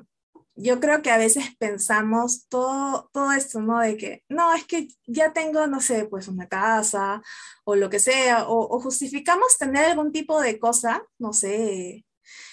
yo 0.56 0.80
creo 0.80 1.02
que 1.02 1.10
a 1.10 1.18
veces 1.18 1.44
pensamos 1.58 2.46
todo, 2.48 3.10
todo 3.12 3.32
esto, 3.32 3.60
¿no? 3.60 3.80
De 3.80 3.96
que, 3.96 4.24
no, 4.28 4.54
es 4.54 4.64
que 4.66 4.88
ya 5.06 5.32
tengo, 5.32 5.66
no 5.66 5.80
sé, 5.80 6.06
pues 6.06 6.28
una 6.28 6.48
casa 6.48 7.22
o 7.64 7.74
lo 7.74 7.90
que 7.90 7.98
sea, 7.98 8.48
o, 8.48 8.80
justificamos 8.80 9.58
tener 9.58 9.84
algún 9.86 10.12
tipo 10.12 10.40
de 10.40 10.58
cosa, 10.58 11.02
no 11.18 11.32
sé, 11.32 12.04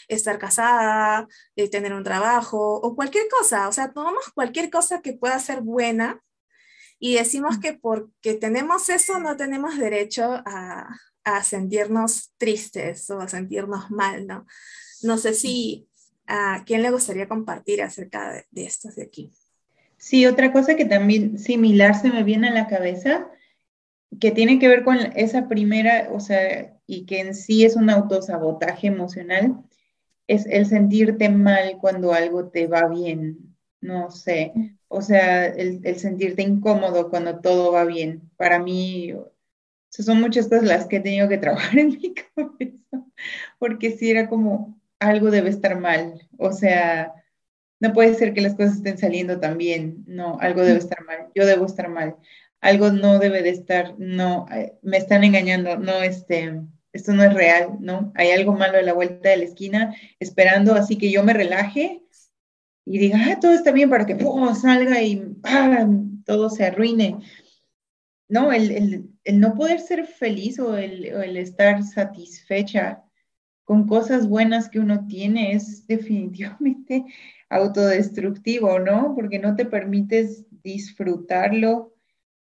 estar 0.07 0.39
casada, 0.39 1.27
eh, 1.55 1.69
tener 1.69 1.93
un 1.93 2.03
trabajo 2.03 2.75
o 2.75 2.95
cualquier 2.95 3.27
cosa, 3.29 3.67
o 3.67 3.71
sea, 3.71 3.91
tomamos 3.93 4.29
cualquier 4.33 4.69
cosa 4.69 5.01
que 5.01 5.13
pueda 5.13 5.39
ser 5.39 5.61
buena 5.61 6.21
y 7.01 7.15
decimos 7.15 7.57
que 7.57 7.73
porque 7.73 8.35
tenemos 8.35 8.87
eso 8.89 9.19
no 9.19 9.35
tenemos 9.35 9.77
derecho 9.77 10.41
a, 10.45 10.87
a 11.25 11.43
sentirnos 11.43 12.31
tristes 12.37 13.09
o 13.09 13.19
a 13.19 13.27
sentirnos 13.27 13.91
mal, 13.91 14.25
¿no? 14.25 14.45
No 15.01 15.17
sé 15.17 15.33
si 15.33 15.89
¿A 16.33 16.63
quién 16.65 16.81
le 16.81 16.91
gustaría 16.91 17.27
compartir 17.27 17.81
acerca 17.81 18.31
de, 18.31 18.45
de 18.51 18.65
estos 18.65 18.95
de 18.95 19.03
aquí? 19.03 19.31
Sí, 19.97 20.25
otra 20.25 20.53
cosa 20.53 20.77
que 20.77 20.85
también 20.85 21.37
similar 21.37 21.93
se 21.93 22.09
me 22.09 22.23
viene 22.23 22.47
a 22.47 22.53
la 22.53 22.67
cabeza, 22.67 23.29
que 24.17 24.31
tiene 24.31 24.57
que 24.57 24.69
ver 24.69 24.85
con 24.85 24.97
esa 25.17 25.49
primera, 25.49 26.07
o 26.13 26.21
sea, 26.21 26.73
y 26.87 27.05
que 27.05 27.19
en 27.19 27.35
sí 27.35 27.65
es 27.65 27.75
un 27.75 27.89
autosabotaje 27.89 28.87
emocional, 28.87 29.61
es 30.25 30.45
el 30.45 30.65
sentirte 30.65 31.27
mal 31.27 31.77
cuando 31.81 32.13
algo 32.13 32.47
te 32.47 32.65
va 32.67 32.87
bien, 32.87 33.50
no 33.81 34.11
sé, 34.11 34.53
o 34.87 35.01
sea, 35.01 35.45
el, 35.47 35.81
el 35.83 35.99
sentirte 35.99 36.41
incómodo 36.43 37.09
cuando 37.09 37.39
todo 37.39 37.71
va 37.71 37.85
bien. 37.85 38.29
Para 38.37 38.59
mí, 38.59 39.13
son 39.89 40.21
muchas 40.21 40.47
cosas 40.47 40.63
las 40.63 40.87
que 40.87 40.97
he 40.97 41.01
tenido 41.01 41.27
que 41.29 41.37
trabajar 41.37 41.77
en 41.79 41.89
mi 41.89 42.13
cabeza, 42.13 43.05
porque 43.59 43.91
si 43.91 44.11
era 44.11 44.27
como, 44.29 44.81
algo 45.01 45.31
debe 45.31 45.49
estar 45.49 45.77
mal. 45.79 46.21
O 46.37 46.53
sea, 46.53 47.13
no 47.79 47.93
puede 47.93 48.13
ser 48.13 48.33
que 48.33 48.41
las 48.41 48.55
cosas 48.55 48.77
estén 48.77 48.97
saliendo 48.97 49.39
tan 49.39 49.57
bien. 49.57 50.03
No, 50.07 50.37
algo 50.39 50.61
debe 50.63 50.79
estar 50.79 51.03
mal. 51.05 51.27
Yo 51.35 51.45
debo 51.45 51.65
estar 51.65 51.89
mal. 51.89 52.15
Algo 52.61 52.91
no 52.91 53.19
debe 53.19 53.41
de 53.41 53.49
estar, 53.49 53.95
no, 53.97 54.45
eh, 54.53 54.73
me 54.83 54.97
están 54.97 55.23
engañando, 55.23 55.79
no, 55.79 56.03
este, 56.03 56.61
esto 56.93 57.11
no 57.13 57.23
es 57.23 57.33
real, 57.33 57.77
¿no? 57.79 58.11
Hay 58.15 58.29
algo 58.29 58.53
malo 58.53 58.77
a 58.77 58.83
la 58.83 58.93
vuelta 58.93 59.29
de 59.29 59.37
la 59.37 59.45
esquina 59.45 59.95
esperando, 60.19 60.75
así 60.75 60.97
que 60.97 61.11
yo 61.11 61.23
me 61.23 61.33
relaje 61.33 62.03
y 62.85 62.97
diga, 62.97 63.19
ah, 63.21 63.39
todo 63.39 63.53
está 63.53 63.71
bien 63.71 63.89
para 63.89 64.05
que 64.05 64.17
salga 64.59 65.01
y 65.01 65.23
ah, 65.43 65.87
todo 66.25 66.49
se 66.49 66.65
arruine. 66.65 67.19
No, 68.27 68.51
el, 68.51 69.09
no 69.33 69.55
poder 69.55 69.79
ser 69.79 70.05
feliz 70.05 70.57
o 70.59 70.77
el, 70.77 71.13
o 71.13 71.21
el 71.21 71.37
estar 71.37 71.83
satisfecha 71.83 73.03
con 73.63 73.87
cosas 73.87 74.27
buenas 74.27 74.69
que 74.69 74.79
uno 74.79 75.07
tiene 75.07 75.53
es 75.53 75.85
definitivamente 75.87 77.05
autodestructivo, 77.49 78.79
¿no? 78.79 79.13
Porque 79.15 79.39
no 79.39 79.55
te 79.55 79.65
permites 79.65 80.45
disfrutarlo. 80.63 81.93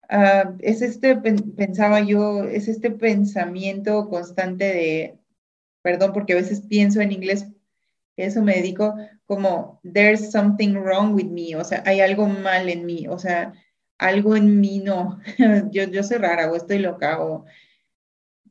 Ah, 0.09 0.54
es 0.61 0.83
este, 0.83 1.16
pensaba 1.16 2.00
yo, 2.00 2.45
es 2.45 2.69
este 2.69 2.90
pensamiento 2.90 4.09
constante 4.09 4.64
de, 4.64 5.19
perdón, 5.83 6.12
porque 6.12 6.35
a 6.35 6.37
veces 6.37 6.62
pienso 6.62 7.00
en 7.00 7.12
inglés, 7.12 7.47
eso 8.16 8.43
me 8.43 8.54
dedico 8.54 8.95
como, 9.26 9.81
there's 9.83 10.31
something 10.31 10.75
wrong 10.75 11.14
with 11.14 11.26
me, 11.26 11.57
o 11.57 11.64
sea, 11.64 11.83
hay 11.87 12.00
algo 12.00 12.26
mal 12.26 12.69
en 12.69 12.87
mí, 12.87 13.07
o 13.09 13.19
sea, 13.19 13.54
algo 13.99 14.37
en 14.37 14.61
mí 14.61 14.81
no, 14.81 15.21
yo, 15.71 15.85
yo 15.85 16.02
soy 16.02 16.19
rara 16.19 16.50
o 16.50 16.57
estoy 16.57 16.78
loca 16.78 17.23
o 17.23 17.45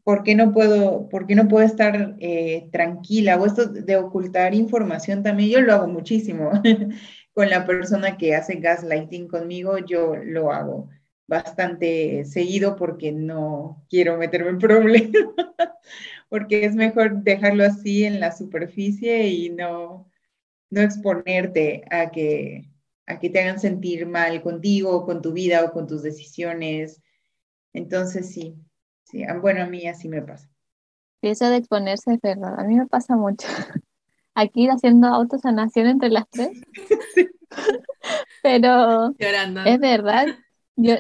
¿por 0.04 0.24
qué 0.24 0.36
no 0.36 0.52
puedo, 0.52 1.10
por 1.10 1.30
no 1.34 1.48
puedo 1.48 1.66
estar 1.66 2.16
eh, 2.20 2.70
tranquila? 2.72 3.38
O 3.38 3.46
esto 3.46 3.68
de 3.68 3.98
ocultar 3.98 4.54
información 4.54 5.24
también, 5.24 5.50
yo 5.50 5.62
lo 5.62 5.74
hago 5.74 5.88
muchísimo. 5.88 6.52
Con 7.34 7.50
la 7.50 7.66
persona 7.66 8.18
que 8.18 8.36
hace 8.36 8.56
gaslighting 8.56 9.28
conmigo, 9.28 9.80
yo 9.80 10.16
lo 10.16 10.52
hago 10.52 10.90
bastante 11.26 12.26
seguido 12.26 12.76
porque 12.76 13.12
no 13.12 13.84
quiero 13.90 14.18
meterme 14.18 14.52
en 14.52 14.58
problemas, 14.60 15.24
porque 16.30 16.66
es 16.66 16.76
mejor 16.76 17.24
dejarlo 17.24 17.64
así 17.66 18.04
en 18.04 18.20
la 18.20 18.32
superficie 18.32 19.28
y 19.30 19.50
no, 19.50 20.12
no 20.74 20.82
exponerte 20.82 21.84
a 21.92 22.12
que, 22.12 22.70
a 23.06 23.20
que 23.20 23.30
te 23.30 23.42
hagan 23.42 23.60
sentir 23.60 24.06
mal 24.08 24.42
contigo, 24.42 25.06
con 25.06 25.22
tu 25.22 25.34
vida 25.34 25.64
o 25.64 25.72
con 25.72 25.88
tus 25.88 26.04
decisiones. 26.04 27.02
Entonces, 27.74 28.34
sí, 28.34 28.56
Sí, 29.14 29.24
ah, 29.24 29.38
bueno, 29.38 29.62
a 29.62 29.68
mí 29.68 29.86
así 29.88 30.10
me 30.10 30.24
pasa. 30.24 30.50
Eso 31.22 31.48
de 31.48 31.58
exponerse 31.58 32.14
es 32.14 32.20
verdad, 32.22 32.60
a 32.60 32.64
mí 32.64 32.76
me 32.76 32.88
pasa 32.88 33.16
mucho. 33.16 33.48
Aquí 34.34 34.68
haciendo 34.68 35.08
autosanación 35.08 35.86
entre 35.86 36.10
las 36.10 36.28
tres. 36.30 36.60
Pero 38.42 39.14
es 39.66 39.80
verdad. 39.80 40.26
Yo, 40.76 40.96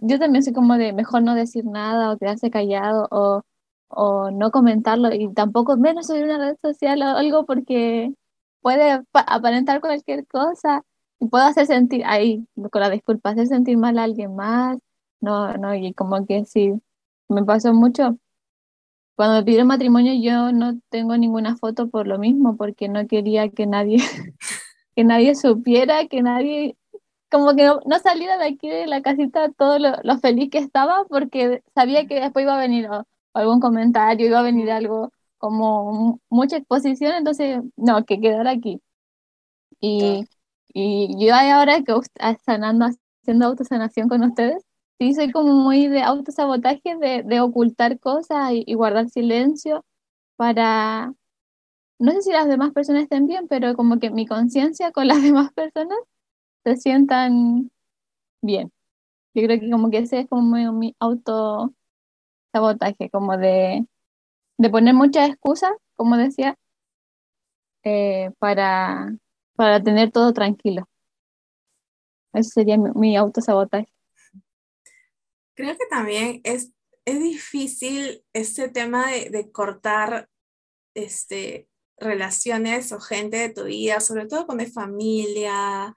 yo 0.00 0.18
también 0.18 0.42
soy 0.42 0.54
como 0.54 0.78
de 0.78 0.94
mejor 0.94 1.22
no 1.22 1.34
decir 1.34 1.66
nada 1.66 2.12
o 2.12 2.16
quedarse 2.16 2.50
callado 2.50 3.06
o, 3.10 3.42
o 3.88 4.30
no 4.30 4.50
comentarlo 4.50 5.12
y 5.12 5.30
tampoco 5.34 5.76
menos 5.76 6.06
subir 6.06 6.24
una 6.24 6.38
red 6.38 6.56
social 6.62 7.02
o 7.02 7.18
algo 7.18 7.44
porque 7.44 8.14
puede 8.60 9.02
aparentar 9.12 9.80
cualquier 9.80 10.26
cosa 10.26 10.84
y 11.18 11.28
puedo 11.28 11.44
hacer 11.44 11.66
sentir 11.66 12.02
ahí, 12.06 12.46
con 12.70 12.80
la 12.80 12.90
disculpa, 12.90 13.30
hacer 13.30 13.46
sentir 13.46 13.76
mal 13.78 13.98
a 13.98 14.04
alguien 14.04 14.34
más. 14.36 14.78
No, 15.20 15.54
no, 15.58 15.74
y 15.74 15.92
como 15.94 16.26
que 16.26 16.44
sí, 16.46 16.72
me 17.28 17.44
pasó 17.44 17.74
mucho. 17.74 18.18
Cuando 19.16 19.36
me 19.36 19.44
pidieron 19.44 19.68
matrimonio 19.68 20.14
yo 20.14 20.52
no 20.52 20.80
tengo 20.88 21.16
ninguna 21.16 21.56
foto 21.56 21.90
por 21.90 22.06
lo 22.06 22.18
mismo, 22.18 22.56
porque 22.56 22.88
no 22.88 23.06
quería 23.06 23.50
que 23.50 23.66
nadie, 23.66 23.98
que 24.96 25.04
nadie 25.04 25.34
supiera, 25.34 26.06
que 26.08 26.22
nadie, 26.22 26.76
como 27.30 27.54
que 27.54 27.64
no, 27.64 27.98
saliera 28.02 28.38
de 28.38 28.46
aquí 28.46 28.68
de 28.68 28.86
la 28.86 29.02
casita 29.02 29.50
todo 29.52 29.78
lo, 29.78 30.18
feliz 30.20 30.50
que 30.50 30.58
estaba, 30.58 31.04
porque 31.06 31.62
sabía 31.74 32.06
que 32.06 32.20
después 32.20 32.44
iba 32.44 32.56
a 32.56 32.60
venir 32.60 32.88
algún 33.34 33.60
comentario, 33.60 34.26
iba 34.26 34.40
a 34.40 34.42
venir 34.42 34.70
algo 34.70 35.12
como 35.40 36.20
mucha 36.30 36.58
exposición, 36.58 37.14
entonces, 37.14 37.62
no, 37.76 38.06
que 38.06 38.20
quedara 38.20 38.52
aquí. 38.52 38.82
Y, 39.80 40.26
y 40.72 41.16
yo 41.26 41.34
ahora 41.34 41.82
que 41.82 41.94
sanando, 42.44 42.86
haciendo 43.22 43.46
autosanación 43.46 44.08
con 44.08 44.22
ustedes, 44.24 44.64
Sí, 44.98 45.14
soy 45.14 45.30
como 45.30 45.54
muy 45.54 45.86
de 45.88 46.02
autosabotaje, 46.02 46.94
de, 47.00 47.22
de 47.22 47.40
ocultar 47.40 47.98
cosas 47.98 48.50
y, 48.52 48.74
guardar 48.74 49.08
silencio 49.08 49.82
para, 50.36 51.14
no 51.98 52.12
sé 52.12 52.22
si 52.22 52.32
las 52.32 52.48
demás 52.48 52.72
personas 52.72 53.04
estén 53.04 53.26
bien, 53.28 53.48
pero 53.48 53.74
como 53.76 53.98
que 54.00 54.10
mi 54.10 54.26
conciencia 54.26 54.92
con 54.92 55.08
las 55.08 55.22
demás 55.22 55.52
personas 55.54 55.98
se 56.64 56.76
sientan 56.76 57.70
bien. 58.42 58.72
Yo 59.34 59.42
creo 59.44 59.60
que 59.60 59.70
como 59.70 59.90
que 59.90 59.98
ese 59.98 60.20
es 60.20 60.28
como 60.28 60.42
mi, 60.56 60.70
mi 60.72 60.96
autosabotaje, 61.00 61.74
como 63.12 63.36
de, 63.36 63.86
de 64.60 64.68
poner 64.68 64.92
muchas 64.92 65.30
excusas, 65.30 65.72
como 65.96 66.18
decía, 66.18 66.54
eh, 67.82 68.30
para, 68.38 69.10
para 69.56 69.82
tener 69.82 70.10
todo 70.10 70.34
tranquilo. 70.34 70.86
Ese 72.34 72.50
sería 72.50 72.76
mi, 72.76 72.90
mi 72.94 73.16
autosabotaje. 73.16 73.90
Creo 75.54 75.74
que 75.78 75.86
también 75.88 76.42
es, 76.44 76.74
es 77.06 77.22
difícil 77.22 78.22
este 78.34 78.68
tema 78.68 79.06
de, 79.10 79.50
cortar 79.50 80.28
este, 80.92 81.66
relaciones 81.96 82.92
o 82.92 83.00
gente 83.00 83.38
de 83.38 83.48
tu 83.48 83.64
vida, 83.64 84.00
sobre 84.00 84.26
todo 84.26 84.46
con 84.46 84.60
es 84.60 84.74
familia. 84.74 85.96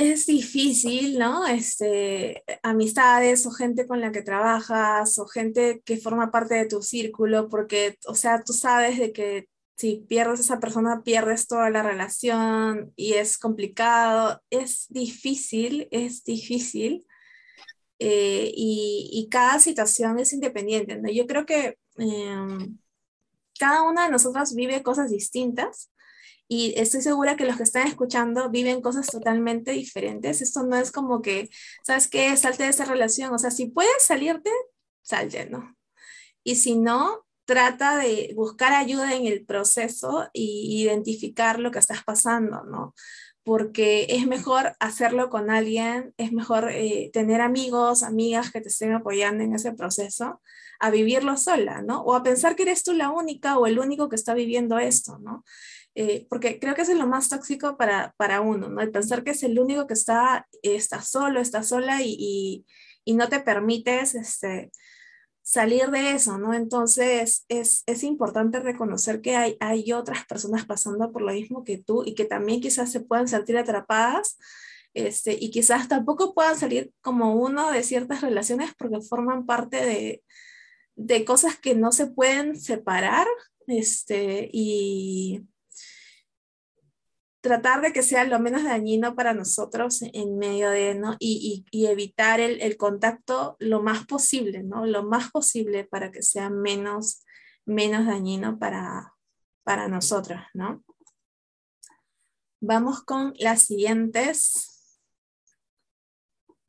Es 0.00 0.24
difícil, 0.24 1.18
¿no? 1.18 1.46
Este, 1.46 2.42
amistades 2.62 3.44
o 3.44 3.50
gente 3.50 3.86
con 3.86 4.00
la 4.00 4.10
que 4.12 4.22
trabajas 4.22 5.18
o 5.18 5.26
gente 5.26 5.82
que 5.84 5.98
forma 5.98 6.30
parte 6.30 6.54
de 6.54 6.64
tu 6.64 6.80
círculo, 6.80 7.50
porque, 7.50 7.98
o 8.06 8.14
sea, 8.14 8.42
tú 8.42 8.54
sabes 8.54 8.98
de 8.98 9.12
que 9.12 9.46
si 9.76 9.96
pierdes 10.08 10.40
a 10.40 10.42
esa 10.42 10.58
persona, 10.58 11.02
pierdes 11.02 11.46
toda 11.46 11.68
la 11.68 11.82
relación 11.82 12.94
y 12.96 13.12
es 13.14 13.36
complicado, 13.36 14.40
es 14.48 14.86
difícil, 14.88 15.86
es 15.90 16.24
difícil. 16.24 17.06
Eh, 17.98 18.50
y, 18.56 19.28
cada 19.30 19.60
situación 19.60 20.18
es 20.18 20.32
independiente, 20.32 20.96
¿no? 20.96 21.10
Yo 21.10 21.26
creo 21.26 21.44
que 21.44 21.76
em, 21.98 22.78
cada 23.58 23.82
una 23.82 24.06
de 24.06 24.12
nosotras 24.12 24.54
vive 24.54 24.82
cosas 24.82 25.10
distintas 25.10 25.90
y 26.52 26.74
estoy 26.76 27.00
segura 27.00 27.36
que 27.36 27.44
los 27.44 27.56
que 27.56 27.62
están 27.62 27.86
escuchando 27.86 28.50
viven 28.50 28.82
cosas 28.82 29.06
totalmente 29.06 29.70
diferentes. 29.70 30.42
Esto 30.42 30.64
no 30.64 30.74
es 30.76 30.90
como 30.90 31.22
que, 31.22 31.48
¿sabes 31.84 32.08
qué? 32.08 32.36
Salte 32.36 32.64
de 32.64 32.70
esa 32.70 32.84
relación. 32.84 33.32
O 33.32 33.38
sea, 33.38 33.52
si 33.52 33.66
puedes 33.66 34.02
salirte, 34.02 34.50
salte, 35.00 35.48
¿no? 35.48 35.76
Y 36.42 36.56
si 36.56 36.76
no, 36.76 37.24
trata 37.44 37.98
de 37.98 38.32
buscar 38.34 38.72
ayuda 38.72 39.14
en 39.14 39.26
el 39.26 39.46
proceso 39.46 40.28
y 40.32 40.82
identificar 40.82 41.60
lo 41.60 41.70
que 41.70 41.78
estás 41.78 42.02
pasando, 42.02 42.64
¿no? 42.64 42.96
Porque 43.44 44.06
es 44.10 44.26
mejor 44.26 44.74
hacerlo 44.80 45.30
con 45.30 45.50
alguien, 45.50 46.14
es 46.16 46.32
mejor 46.32 46.72
eh, 46.72 47.10
tener 47.12 47.42
amigos, 47.42 48.02
amigas 48.02 48.50
que 48.50 48.60
te 48.60 48.70
estén 48.70 48.92
apoyando 48.92 49.44
en 49.44 49.54
ese 49.54 49.72
proceso, 49.72 50.42
a 50.80 50.90
vivirlo 50.90 51.36
sola, 51.36 51.80
¿no? 51.80 52.00
O 52.02 52.16
a 52.16 52.24
pensar 52.24 52.56
que 52.56 52.64
eres 52.64 52.82
tú 52.82 52.92
la 52.92 53.10
única 53.10 53.56
o 53.56 53.68
el 53.68 53.78
único 53.78 54.08
que 54.08 54.16
está 54.16 54.34
viviendo 54.34 54.80
esto, 54.80 55.20
¿no? 55.20 55.44
Eh, 56.02 56.26
porque 56.30 56.58
creo 56.58 56.74
que 56.74 56.80
es 56.80 56.88
lo 56.88 57.06
más 57.06 57.28
tóxico 57.28 57.76
para, 57.76 58.14
para 58.16 58.40
uno, 58.40 58.70
¿no? 58.70 58.80
El 58.80 58.90
pensar 58.90 59.22
que 59.22 59.32
es 59.32 59.42
el 59.42 59.58
único 59.58 59.86
que 59.86 59.92
está, 59.92 60.48
está 60.62 61.02
solo, 61.02 61.40
está 61.40 61.62
sola 61.62 62.00
y, 62.00 62.16
y, 62.18 62.66
y 63.04 63.12
no 63.12 63.28
te 63.28 63.40
permites 63.40 64.14
este, 64.14 64.70
salir 65.42 65.90
de 65.90 66.12
eso, 66.12 66.38
¿no? 66.38 66.54
Entonces 66.54 67.44
es, 67.48 67.82
es 67.84 68.02
importante 68.02 68.60
reconocer 68.60 69.20
que 69.20 69.36
hay, 69.36 69.58
hay 69.60 69.92
otras 69.92 70.24
personas 70.24 70.64
pasando 70.64 71.12
por 71.12 71.20
lo 71.20 71.34
mismo 71.34 71.64
que 71.64 71.76
tú 71.76 72.02
y 72.06 72.14
que 72.14 72.24
también 72.24 72.62
quizás 72.62 72.90
se 72.90 73.00
puedan 73.00 73.28
sentir 73.28 73.58
atrapadas. 73.58 74.38
Este, 74.94 75.36
y 75.38 75.50
quizás 75.50 75.86
tampoco 75.86 76.32
puedan 76.32 76.56
salir 76.56 76.94
como 77.02 77.34
uno 77.34 77.72
de 77.72 77.82
ciertas 77.82 78.22
relaciones 78.22 78.72
porque 78.78 79.02
forman 79.02 79.44
parte 79.44 79.84
de, 79.84 80.22
de 80.96 81.26
cosas 81.26 81.58
que 81.58 81.74
no 81.74 81.92
se 81.92 82.06
pueden 82.06 82.58
separar 82.58 83.26
este, 83.66 84.48
y, 84.50 85.42
tratar 87.40 87.80
de 87.80 87.92
que 87.92 88.02
sea 88.02 88.24
lo 88.24 88.38
menos 88.38 88.64
dañino 88.64 89.14
para 89.14 89.32
nosotros 89.32 90.02
en 90.02 90.38
medio 90.38 90.70
de, 90.70 90.94
¿no? 90.94 91.16
Y, 91.18 91.64
y, 91.70 91.86
evitar 91.86 92.40
el, 92.40 92.60
el, 92.60 92.76
contacto 92.76 93.56
lo 93.58 93.82
más 93.82 94.06
posible, 94.06 94.62
¿no? 94.62 94.86
Lo 94.86 95.02
más 95.02 95.30
posible 95.30 95.84
para 95.84 96.12
que 96.12 96.22
sea 96.22 96.50
menos, 96.50 97.24
menos 97.64 98.06
dañino 98.06 98.58
para, 98.58 99.14
para 99.64 99.88
nosotros, 99.88 100.40
¿no? 100.52 100.84
Vamos 102.60 103.02
con 103.02 103.32
las 103.38 103.62
siguientes. 103.62 104.66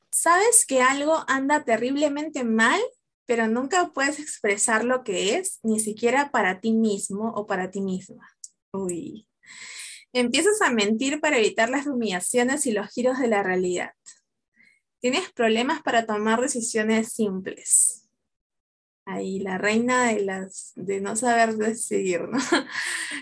¿Sabes 0.09 0.65
que 0.65 0.81
algo 0.81 1.25
anda 1.27 1.65
terriblemente 1.65 2.45
mal, 2.45 2.79
pero 3.25 3.47
nunca 3.47 3.91
puedes 3.93 4.19
expresar 4.19 4.85
lo 4.85 5.03
que 5.03 5.35
es, 5.35 5.59
ni 5.63 5.81
siquiera 5.81 6.31
para 6.31 6.61
ti 6.61 6.71
mismo 6.71 7.33
o 7.35 7.45
para 7.45 7.71
ti 7.71 7.81
misma? 7.81 8.29
Uy, 8.71 9.27
Empiezas 10.13 10.61
a 10.61 10.71
mentir 10.71 11.21
para 11.21 11.37
evitar 11.37 11.69
las 11.69 11.87
humillaciones 11.87 12.65
y 12.65 12.71
los 12.71 12.89
giros 12.89 13.19
de 13.19 13.27
la 13.27 13.43
realidad. 13.43 13.91
Tienes 14.99 15.31
problemas 15.31 15.81
para 15.81 16.05
tomar 16.05 16.41
decisiones 16.41 17.13
simples. 17.13 18.09
Ahí 19.05 19.39
la 19.39 19.57
reina 19.57 20.07
de 20.07 20.23
las 20.23 20.73
de 20.75 21.01
no 21.01 21.15
saber 21.15 21.55
decidir, 21.55 22.21
¿no? 22.29 22.37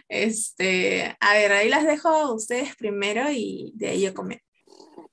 Este, 0.10 1.16
a 1.20 1.34
ver, 1.34 1.52
ahí 1.52 1.70
las 1.70 1.86
dejo 1.86 2.10
a 2.10 2.34
ustedes 2.34 2.76
primero 2.76 3.32
y 3.32 3.72
de 3.76 3.90
ahí 3.90 4.02
yo 4.02 4.14
comento. 4.14 4.44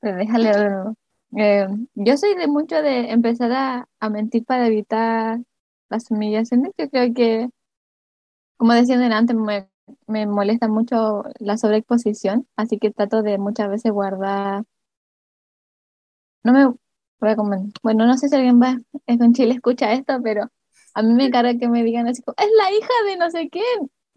Déjale 0.00 0.96
eh, 1.36 1.66
yo 1.94 2.16
soy 2.16 2.34
de 2.34 2.46
mucho 2.46 2.80
de 2.80 3.10
empezar 3.10 3.52
a, 3.52 3.88
a 4.00 4.10
mentir 4.10 4.44
para 4.44 4.66
evitar 4.66 5.38
las 5.88 6.10
humillaciones. 6.10 6.72
Yo 6.78 6.88
creo 6.88 7.12
que, 7.12 7.48
como 8.56 8.72
decían 8.72 9.02
antes, 9.12 9.36
me 9.36 9.68
me 10.06 10.26
molesta 10.26 10.68
mucho 10.68 11.24
la 11.38 11.56
sobreexposición, 11.58 12.48
así 12.56 12.78
que 12.78 12.90
trato 12.90 13.22
de 13.22 13.38
muchas 13.38 13.68
veces 13.70 13.92
guardar. 13.92 14.64
No 16.44 16.52
me 16.52 17.36
comer. 17.36 17.60
Bueno, 17.82 18.06
no 18.06 18.16
sé 18.16 18.28
si 18.28 18.36
alguien 18.36 18.60
va 18.60 18.78
en 19.06 19.32
Chile 19.34 19.54
escucha 19.54 19.92
esto, 19.92 20.20
pero 20.22 20.50
a 20.94 21.02
mí 21.02 21.14
me 21.14 21.30
carga 21.30 21.58
que 21.58 21.68
me 21.68 21.82
digan 21.82 22.06
así, 22.06 22.22
es 22.36 22.48
la 22.58 22.72
hija 22.72 22.92
de 23.08 23.16
no 23.16 23.30
sé 23.30 23.48
qué. 23.50 23.62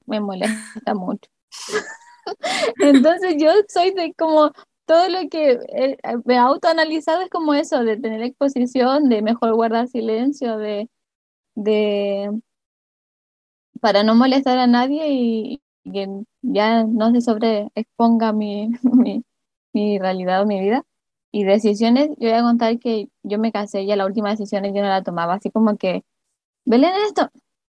Me 0.06 0.20
molesta 0.20 0.94
mucho. 0.94 1.30
Entonces 2.80 3.36
yo 3.38 3.52
soy 3.68 3.92
de 3.94 4.14
como 4.16 4.52
todo 4.86 5.10
lo 5.10 5.30
que 5.30 5.60
eh, 5.70 5.98
me 6.26 6.36
he 6.36 6.38
autoanalizado 6.38 7.22
es 7.22 7.30
como 7.30 7.54
eso, 7.54 7.84
de 7.84 7.98
tener 7.98 8.22
exposición, 8.24 9.10
de 9.10 9.22
mejor 9.22 9.54
guardar 9.54 9.88
silencio, 9.88 10.58
de, 10.58 10.90
de 11.56 12.32
para 13.80 14.04
no 14.04 14.16
molestar 14.16 14.58
a 14.58 14.68
nadie 14.68 15.08
y, 15.10 15.62
que 15.92 16.08
ya 16.42 16.84
no 16.84 17.12
se 17.12 17.22
sobreexponga 17.22 18.34
mi, 18.34 18.70
mi, 18.84 19.24
mi 19.74 20.00
realidad 20.00 20.42
o 20.44 20.46
mi 20.46 20.60
vida. 20.60 20.86
Y 21.32 21.44
decisiones, 21.44 22.10
yo 22.18 22.30
voy 22.30 22.40
a 22.40 22.42
contar 22.42 22.80
que 22.80 23.10
yo 23.24 23.40
me 23.40 23.52
casé 23.52 23.84
y 23.84 23.96
la 23.96 24.06
última 24.06 24.32
decisión 24.32 24.64
yo 24.66 24.82
no 24.82 24.90
la 24.90 25.04
tomaba, 25.04 25.36
así 25.36 25.52
como 25.52 25.78
que, 25.78 26.04
Belén 26.66 26.94
esto, 27.08 27.30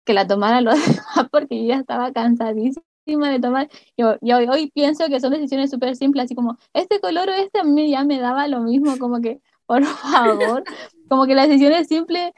que 0.06 0.14
la 0.14 0.28
tomara 0.28 0.62
los 0.62 0.74
demás 0.86 1.30
porque 1.32 1.62
yo 1.62 1.70
ya 1.70 1.78
estaba 1.78 2.12
cansadísima 2.14 3.30
de 3.32 3.40
tomar. 3.40 3.70
Yo, 3.98 4.18
yo 4.22 4.38
hoy 4.52 4.72
pienso 4.72 5.08
que 5.08 5.20
son 5.20 5.34
decisiones 5.34 5.72
súper 5.72 5.96
simples, 5.96 6.26
así 6.26 6.36
como, 6.36 6.58
este 6.74 7.00
color 7.00 7.30
o 7.30 7.34
este 7.34 7.60
a 7.60 7.64
mí 7.64 7.92
ya 7.92 8.04
me 8.06 8.20
daba 8.20 8.48
lo 8.48 8.62
mismo, 8.62 8.98
como 9.00 9.22
que, 9.22 9.42
por 9.66 9.84
favor, 9.86 10.64
como 11.10 11.26
que 11.26 11.36
las 11.36 11.48
decisiones 11.48 11.88
simples, 11.88 12.32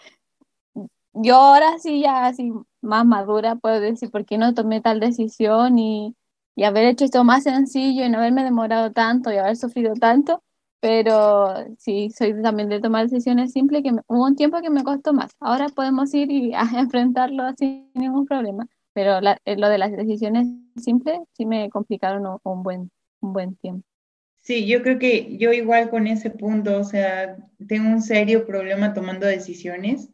yo 1.13 1.35
ahora 1.35 1.77
sí 1.79 2.01
ya 2.01 2.25
así 2.25 2.51
más 2.81 3.05
madura, 3.05 3.55
puedo 3.55 3.79
decir, 3.79 4.11
¿por 4.11 4.25
qué 4.25 4.37
no 4.37 4.53
tomé 4.53 4.81
tal 4.81 4.99
decisión 4.99 5.79
y, 5.79 6.15
y 6.55 6.63
haber 6.63 6.85
hecho 6.85 7.05
esto 7.05 7.23
más 7.23 7.43
sencillo 7.43 8.05
y 8.05 8.09
no 8.09 8.19
haberme 8.19 8.43
demorado 8.43 8.91
tanto 8.91 9.31
y 9.31 9.37
haber 9.37 9.55
sufrido 9.55 9.93
tanto? 9.95 10.43
Pero 10.79 11.53
sí, 11.77 12.09
soy 12.09 12.41
también 12.41 12.69
de 12.69 12.79
tomar 12.81 13.03
decisiones 13.07 13.51
simples, 13.53 13.83
que 13.83 13.91
hubo 14.07 14.25
un 14.25 14.35
tiempo 14.35 14.61
que 14.61 14.71
me 14.71 14.83
costó 14.83 15.13
más. 15.13 15.31
Ahora 15.39 15.69
podemos 15.69 16.13
ir 16.13 16.31
y 16.31 16.53
a 16.53 16.61
enfrentarlo 16.79 17.43
sin 17.57 17.91
ningún 17.93 18.25
problema. 18.25 18.67
Pero 18.93 19.19
eh, 19.45 19.57
lo 19.57 19.69
de 19.69 19.77
las 19.77 19.91
decisiones 19.91 20.47
simples 20.75 21.19
sí 21.33 21.45
me 21.45 21.69
complicaron 21.69 22.25
un, 22.25 22.39
un, 22.43 22.63
buen, 22.63 22.91
un 23.21 23.33
buen 23.33 23.55
tiempo. 23.55 23.85
Sí, 24.41 24.65
yo 24.65 24.81
creo 24.81 24.97
que 24.97 25.37
yo 25.37 25.53
igual 25.53 25.91
con 25.91 26.07
ese 26.07 26.31
punto, 26.31 26.79
o 26.79 26.83
sea, 26.83 27.37
tengo 27.67 27.89
un 27.89 28.01
serio 28.01 28.45
problema 28.45 28.93
tomando 28.93 29.27
decisiones 29.27 30.09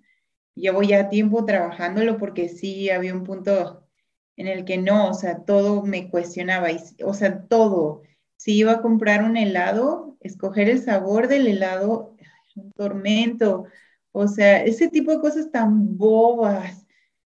llevo 0.58 0.84
ya 0.84 1.10
tiempo 1.10 1.46
trabajándolo 1.46 2.18
porque 2.18 2.50
sí 2.50 2.90
había 2.90 3.14
un 3.14 3.24
punto 3.24 3.84
en 4.36 4.48
el 4.48 4.66
que 4.66 4.78
no, 4.78 5.10
o 5.10 5.14
sea, 5.14 5.44
todo 5.46 5.84
me 5.84 6.10
cuestionaba, 6.10 6.70
o 7.04 7.14
sea, 7.14 7.48
todo. 7.48 8.04
Si 8.38 8.56
iba 8.56 8.74
a 8.74 8.82
comprar 8.82 9.24
un 9.24 9.38
helado, 9.38 10.18
escoger 10.22 10.70
el 10.70 10.82
sabor 10.82 11.28
del 11.28 11.48
helado, 11.48 12.16
un 12.56 12.72
tormento, 12.74 13.66
o 14.12 14.28
sea, 14.28 14.64
ese 14.64 14.90
tipo 14.90 15.12
de 15.12 15.20
cosas 15.20 15.52
tan 15.52 15.98
bobas 15.98 16.86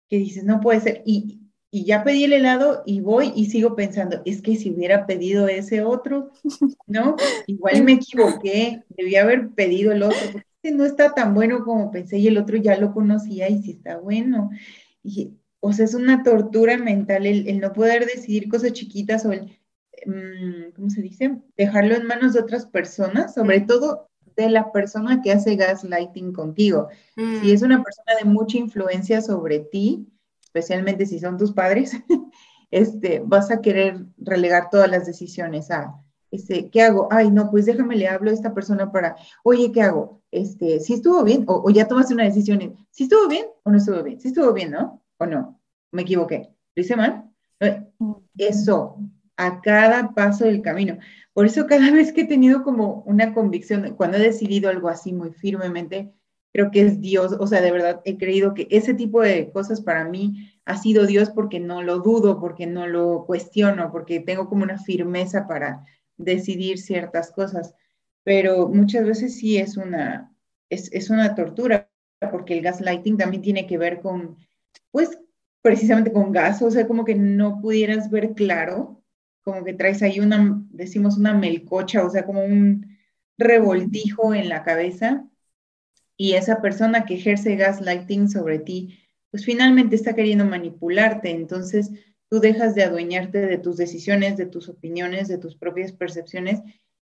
que 0.10 0.18
dices, 0.18 0.44
no 0.44 0.60
puede 0.62 0.82
ser. 0.82 1.04
Y, 1.06 1.42
y 1.72 1.86
ya 1.86 2.04
pedí 2.04 2.24
el 2.24 2.34
helado 2.34 2.84
y 2.86 3.02
voy 3.02 3.34
y 3.36 3.48
sigo 3.48 3.76
pensando, 3.76 4.22
es 4.26 4.42
que 4.42 4.56
si 4.56 4.72
hubiera 4.72 5.06
pedido 5.06 5.48
ese 5.48 5.84
otro, 5.84 6.32
¿no? 6.88 7.16
Igual 7.48 7.84
me 7.84 7.94
equivoqué, 7.94 8.84
debía 8.90 9.24
haber 9.24 9.50
pedido 9.50 9.92
el 9.92 10.04
otro, 10.04 10.42
no 10.72 10.86
está 10.86 11.14
tan 11.14 11.34
bueno 11.34 11.64
como 11.64 11.92
pensé 11.92 12.18
y 12.18 12.28
el 12.28 12.38
otro 12.38 12.58
ya 12.58 12.78
lo 12.78 12.94
conocía 12.94 13.50
y 13.50 13.62
sí 13.62 13.72
está 13.72 13.98
bueno. 13.98 14.50
Y, 15.04 15.38
o 15.60 15.74
sea, 15.74 15.86
es 15.86 15.94
una 15.94 16.24
tortura 16.24 16.78
mental 16.78 17.26
el, 17.26 17.60
no 17.60 17.74
poder 17.74 18.06
decidir 18.06 18.50
cosas 18.50 18.74
chiquitas 18.74 19.26
o 19.26 19.32
el, 19.32 19.58
mm, 20.06 20.74
¿cómo 20.76 20.90
se 20.90 21.02
dice? 21.02 21.42
Dejarlo 21.58 21.96
en 21.96 22.06
manos 22.06 22.34
de 22.34 22.42
otras 22.42 22.66
personas, 22.66 23.34
sobre 23.34 23.62
todo 23.62 24.10
de 24.36 24.50
la 24.50 24.72
persona 24.72 25.22
que 25.22 25.32
hace 25.32 25.56
gaslighting 25.56 26.34
contigo. 26.34 26.90
Si 27.16 27.22
mm. 27.22 27.54
es 27.54 27.62
una 27.62 27.84
persona 27.84 28.14
de 28.20 28.26
mucha 28.26 28.58
influencia 28.58 29.22
sobre 29.22 29.60
ti, 29.60 30.08
especialmente 30.44 31.06
si 31.06 31.20
son 31.20 31.38
tus 31.38 31.54
padres, 31.54 31.92
este, 32.72 33.22
vas 33.26 33.52
a 33.52 33.62
querer 33.62 34.06
relegar 34.18 34.70
todas 34.70 34.90
las 34.90 35.06
decisiones 35.06 35.72
a, 35.72 35.96
este, 36.32 36.70
¿qué 36.70 36.82
hago? 36.82 37.08
Ay, 37.12 37.32
no, 37.32 37.50
pues 37.50 37.66
déjame, 37.66 37.96
le 37.96 38.08
hablo 38.08 38.30
a 38.30 38.34
esta 38.34 38.54
persona 38.54 38.92
para, 38.92 39.16
oye, 39.44 39.72
¿qué 39.72 39.82
hago? 39.82 40.22
Este, 40.32 40.80
¿sí 40.80 40.94
estuvo 40.94 41.24
bien? 41.24 41.46
O, 41.48 41.70
ya 41.70 41.88
tomaste 41.88 42.14
una 42.14 42.26
decisión, 42.26 42.60
¿sí 42.92 43.04
estuvo 43.04 43.28
bien 43.28 43.46
o 43.64 43.72
no 43.72 43.78
estuvo 43.78 44.04
bien? 44.04 44.20
¿Sí 44.20 44.30
estuvo 44.30 44.52
bien, 44.54 44.72
no? 44.72 45.04
¿O 45.18 45.26
no? 45.26 45.62
¿Me 45.92 46.02
equivoqué? 46.02 46.50
¿Lo 46.76 46.82
hice 46.82 46.96
mal? 46.96 47.32
Eso, 48.38 48.98
a 49.38 49.62
cada 49.62 50.14
paso 50.14 50.46
del 50.46 50.62
camino. 50.62 50.98
Por 51.34 51.46
eso 51.46 51.68
cada 51.68 51.92
vez 51.92 52.12
que 52.12 52.22
he 52.22 52.28
tenido 52.28 52.64
como 52.64 53.04
una 53.06 53.34
convicción, 53.34 53.96
cuando 53.96 54.18
he 54.18 54.22
decidido 54.22 54.70
algo 54.70 54.90
así 54.90 55.14
muy 55.14 55.32
firmemente, 55.32 56.14
creo 56.56 56.72
que 56.72 56.82
es 56.82 57.02
Dios, 57.02 57.36
o 57.38 57.48
sea, 57.48 57.60
de 57.60 57.70
verdad 57.70 58.02
he 58.06 58.18
creído 58.18 58.54
que 58.54 58.68
ese 58.72 58.94
tipo 58.94 59.22
de 59.22 59.52
cosas 59.52 59.82
para 59.82 60.06
mí 60.06 60.54
ha 60.64 60.78
sido 60.78 61.06
Dios 61.06 61.30
porque 61.30 61.60
no 61.60 61.82
lo 61.82 62.00
dudo, 62.00 62.40
porque 62.40 62.66
no 62.66 62.88
lo 62.88 63.26
cuestiono, 63.26 63.92
porque 63.92 64.22
tengo 64.22 64.48
como 64.48 64.64
una 64.64 64.80
firmeza 64.80 65.48
para 65.48 65.84
decidir 66.18 66.78
ciertas 66.78 67.32
cosas, 67.32 67.74
pero 68.24 68.68
muchas 68.70 69.06
veces 69.06 69.38
sí 69.38 69.58
es 69.58 69.78
una, 69.78 70.34
es, 70.70 70.92
es 70.94 71.10
una 71.10 71.36
tortura, 71.36 71.90
porque 72.32 72.54
el 72.58 72.64
gaslighting 72.64 73.18
también 73.18 73.42
tiene 73.42 73.68
que 73.68 73.78
ver 73.78 74.02
con, 74.02 74.38
pues, 74.92 75.20
precisamente 75.62 76.12
con 76.12 76.32
gas, 76.32 76.62
o 76.62 76.72
sea, 76.72 76.88
como 76.88 77.06
que 77.06 77.16
no 77.16 77.60
pudieras 77.62 78.10
ver 78.10 78.34
claro 78.34 79.04
como 79.46 79.64
que 79.64 79.74
traes 79.74 80.02
ahí 80.02 80.20
una, 80.20 80.60
decimos 80.72 81.18
una 81.18 81.36
melcocha, 81.36 82.04
o 82.04 82.10
sea, 82.10 82.26
como 82.26 82.44
un 82.44 82.98
revoltijo 83.38 84.34
en 84.34 84.50
la 84.50 84.64
cabeza 84.64 85.30
y 86.18 86.34
esa 86.34 86.62
persona 86.62 87.06
que 87.06 87.14
ejerce 87.14 87.56
gaslighting 87.56 88.28
sobre 88.28 88.58
ti, 88.58 88.98
pues 89.30 89.46
finalmente 89.46 89.96
está 89.96 90.16
queriendo 90.16 90.46
manipularte, 90.46 91.30
entonces 91.30 91.92
tú 92.30 92.40
dejas 92.40 92.76
de 92.76 92.84
adueñarte 92.84 93.40
de 93.40 93.58
tus 93.58 93.78
decisiones, 93.78 94.38
de 94.38 94.46
tus 94.46 94.70
opiniones, 94.70 95.28
de 95.28 95.38
tus 95.38 95.56
propias 95.56 95.92
percepciones 95.92 96.62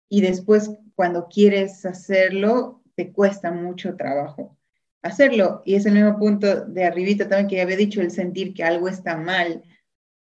y 0.10 0.21
después 0.21 0.71
cuando 0.95 1.28
quieres 1.28 1.86
hacerlo, 1.86 2.84
te 2.95 3.12
cuesta 3.12 3.51
mucho 3.51 3.95
trabajo 3.95 4.58
hacerlo. 5.01 5.62
Y 5.65 5.75
es 5.75 5.86
el 5.86 5.93
mismo 5.93 6.17
punto 6.17 6.65
de 6.65 6.84
arribita 6.84 7.28
también 7.28 7.47
que 7.47 7.62
había 7.62 7.78
dicho, 7.78 8.01
el 8.01 8.12
sentir 8.12 8.54
que 8.54 8.63
algo 8.63 8.88
está 8.88 9.17
mal, 9.17 9.63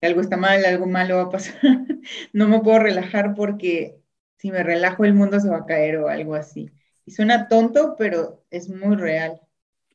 que 0.00 0.06
algo 0.06 0.20
está 0.20 0.36
mal, 0.36 0.64
algo 0.64 0.86
malo 0.86 1.16
va 1.16 1.22
a 1.22 1.30
pasar. 1.30 1.56
no 2.32 2.48
me 2.48 2.60
puedo 2.60 2.78
relajar 2.78 3.34
porque 3.34 3.98
si 4.38 4.50
me 4.50 4.62
relajo 4.62 5.04
el 5.04 5.14
mundo 5.14 5.40
se 5.40 5.48
va 5.48 5.58
a 5.58 5.66
caer 5.66 5.96
o 5.96 6.08
algo 6.08 6.34
así. 6.34 6.70
Y 7.06 7.12
suena 7.12 7.48
tonto, 7.48 7.94
pero 7.96 8.44
es 8.50 8.68
muy 8.68 8.96
real. 8.96 9.40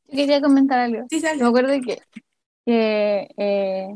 quería 0.10 0.42
comentar 0.42 0.80
algo. 0.80 1.06
Sí, 1.10 1.22
Me 1.22 1.46
acuerdo 1.46 1.74
que, 1.82 2.00
que 2.66 3.28
eh, 3.38 3.88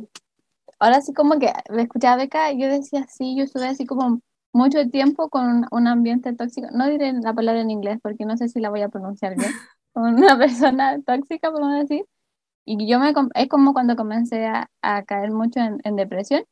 ahora 0.80 1.02
sí 1.02 1.14
como 1.14 1.40
que 1.40 1.52
me 1.70 1.84
escuchaba 1.84 2.18
Beca, 2.18 2.52
yo 2.54 2.68
decía 2.68 3.06
sí, 3.10 3.36
yo 3.38 3.44
estuve 3.44 3.68
así 3.68 3.86
como 3.86 4.22
mucho 4.54 4.90
tiempo 4.90 5.30
con 5.30 5.66
un, 5.72 5.88
ambiente 5.88 6.34
tóxico. 6.34 6.68
No 6.72 6.88
diré 6.88 7.14
la 7.14 7.34
palabra 7.34 7.62
en 7.62 7.72
inglés 7.72 8.00
porque 8.02 8.26
no 8.26 8.38
sé 8.38 8.48
si 8.50 8.62
la 8.62 8.70
voy 8.70 8.82
a 8.82 8.90
pronunciar 8.90 9.36
bien. 9.38 9.52
una 9.94 10.38
persona 10.38 11.02
tóxica, 11.06 11.52
por 11.52 11.62
decir. 11.74 12.06
Y 12.66 12.88
yo 12.88 13.00
me, 13.00 13.14
es 13.36 13.50
como 13.50 13.74
cuando 13.74 13.96
comencé 13.96 14.46
a, 14.48 14.70
a 14.82 15.04
caer 15.04 15.32
mucho 15.32 15.60
en, 15.60 15.80
en 15.84 15.96
depresión. 15.98 16.46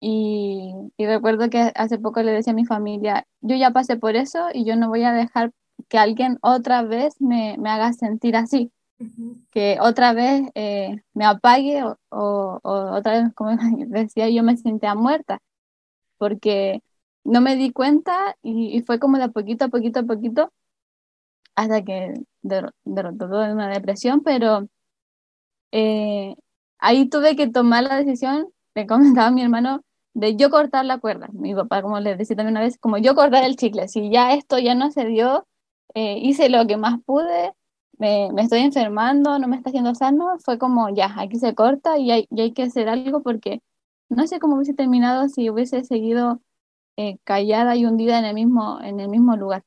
Y, 0.00 0.74
y, 0.96 1.06
recuerdo 1.06 1.50
que 1.50 1.72
hace 1.74 1.98
poco 1.98 2.22
le 2.22 2.32
decía 2.32 2.52
a 2.52 2.56
mi 2.56 2.66
familia, 2.66 3.26
yo 3.42 3.56
ya 3.56 3.70
pasé 3.72 3.96
por 3.96 4.16
eso 4.16 4.48
y 4.54 4.64
yo 4.64 4.76
no 4.76 4.88
voy 4.88 5.04
a 5.04 5.12
dejar 5.12 5.52
que 5.88 5.98
alguien 5.98 6.38
otra 6.42 6.82
vez 6.82 7.20
me, 7.20 7.56
me 7.58 7.70
haga 7.70 7.92
sentir 7.92 8.36
así, 8.36 8.72
que 9.50 9.78
otra 9.80 10.12
vez 10.12 10.42
eh, 10.54 11.02
me 11.14 11.24
apague 11.24 11.82
o, 12.10 12.60
otra 12.62 13.22
vez, 13.22 13.34
como 13.34 13.50
decía, 13.88 14.28
yo 14.30 14.42
me 14.42 14.56
sentía 14.56 14.94
muerta, 14.94 15.40
porque 16.18 16.82
no 17.24 17.40
me 17.40 17.56
di 17.56 17.72
cuenta 17.72 18.36
y, 18.42 18.82
fue 18.82 18.98
como 18.98 19.18
de 19.18 19.28
poquito 19.30 19.66
a 19.66 19.68
poquito 19.68 20.00
a 20.00 20.04
poquito 20.04 20.52
hasta 21.54 21.82
que 21.82 22.14
derrotó 22.42 23.28
de 23.28 23.52
una 23.52 23.68
depresión, 23.68 24.22
pero 24.22 24.68
eh, 25.72 26.34
ahí 26.78 27.08
tuve 27.08 27.36
que 27.36 27.48
tomar 27.48 27.84
la 27.84 27.96
decisión, 27.96 28.48
le 28.74 28.86
comentaba 28.86 29.30
mi 29.30 29.42
hermano, 29.42 29.82
de 30.14 30.36
yo 30.36 30.50
cortar 30.50 30.84
la 30.84 30.98
cuerda. 30.98 31.28
Mi 31.32 31.54
papá, 31.54 31.82
como 31.82 32.00
le 32.00 32.16
decía 32.16 32.36
también 32.36 32.54
una 32.54 32.62
vez, 32.62 32.78
como 32.78 32.98
yo 32.98 33.14
cortar 33.14 33.44
el 33.44 33.56
chicle. 33.56 33.88
Si 33.88 34.10
ya 34.10 34.34
esto 34.34 34.58
ya 34.58 34.74
no 34.74 34.90
se 34.90 35.06
dio, 35.06 35.46
eh, 35.94 36.18
hice 36.18 36.48
lo 36.48 36.66
que 36.66 36.76
más 36.76 37.00
pude, 37.04 37.52
me, 38.00 38.32
me, 38.32 38.42
estoy 38.42 38.60
enfermando, 38.60 39.38
no 39.38 39.46
me 39.46 39.56
está 39.56 39.68
haciendo 39.70 39.94
sano, 39.94 40.38
fue 40.40 40.58
como 40.58 40.88
ya, 40.88 41.14
aquí 41.18 41.38
se 41.38 41.54
corta 41.54 41.98
y 41.98 42.10
hay, 42.10 42.26
y 42.30 42.40
hay 42.40 42.52
que 42.52 42.62
hacer 42.64 42.88
algo 42.88 43.22
porque 43.22 43.62
no 44.08 44.26
sé 44.26 44.40
cómo 44.40 44.56
hubiese 44.56 44.74
terminado 44.74 45.28
si 45.28 45.50
hubiese 45.50 45.84
seguido 45.84 46.40
eh, 46.96 47.18
callada 47.24 47.76
y 47.76 47.84
hundida 47.84 48.18
en 48.18 48.24
el 48.24 48.34
mismo, 48.34 48.80
en 48.82 49.00
el 49.00 49.08
mismo 49.08 49.36
lugar. 49.36 49.64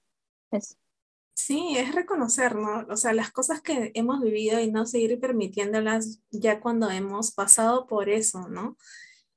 Sí, 1.36 1.76
es 1.78 1.94
reconocer, 1.94 2.56
¿no? 2.56 2.86
O 2.90 2.98
sea, 2.98 3.14
las 3.14 3.32
cosas 3.32 3.62
que 3.62 3.92
hemos 3.94 4.22
vivido 4.22 4.60
y 4.60 4.72
no 4.72 4.86
seguir 4.86 5.20
permitiéndolas 5.20 6.20
ya 6.32 6.60
cuando 6.60 6.90
hemos 6.90 7.32
pasado 7.34 7.86
por 7.86 8.10
eso, 8.10 8.50
¿no? 8.50 8.78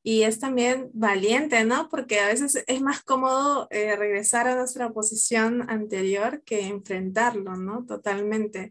Y 0.08 0.22
es 0.22 0.38
también 0.38 0.88
valiente, 0.92 1.64
¿no? 1.64 1.88
Porque 1.88 2.20
a 2.20 2.28
veces 2.28 2.62
es 2.68 2.80
más 2.80 3.02
cómodo 3.02 3.66
eh, 3.70 3.96
regresar 3.96 4.46
a 4.46 4.54
nuestra 4.54 4.90
posición 4.90 5.68
anterior 5.68 6.44
que 6.44 6.68
enfrentarlo, 6.68 7.56
¿no? 7.56 7.84
Totalmente. 7.86 8.70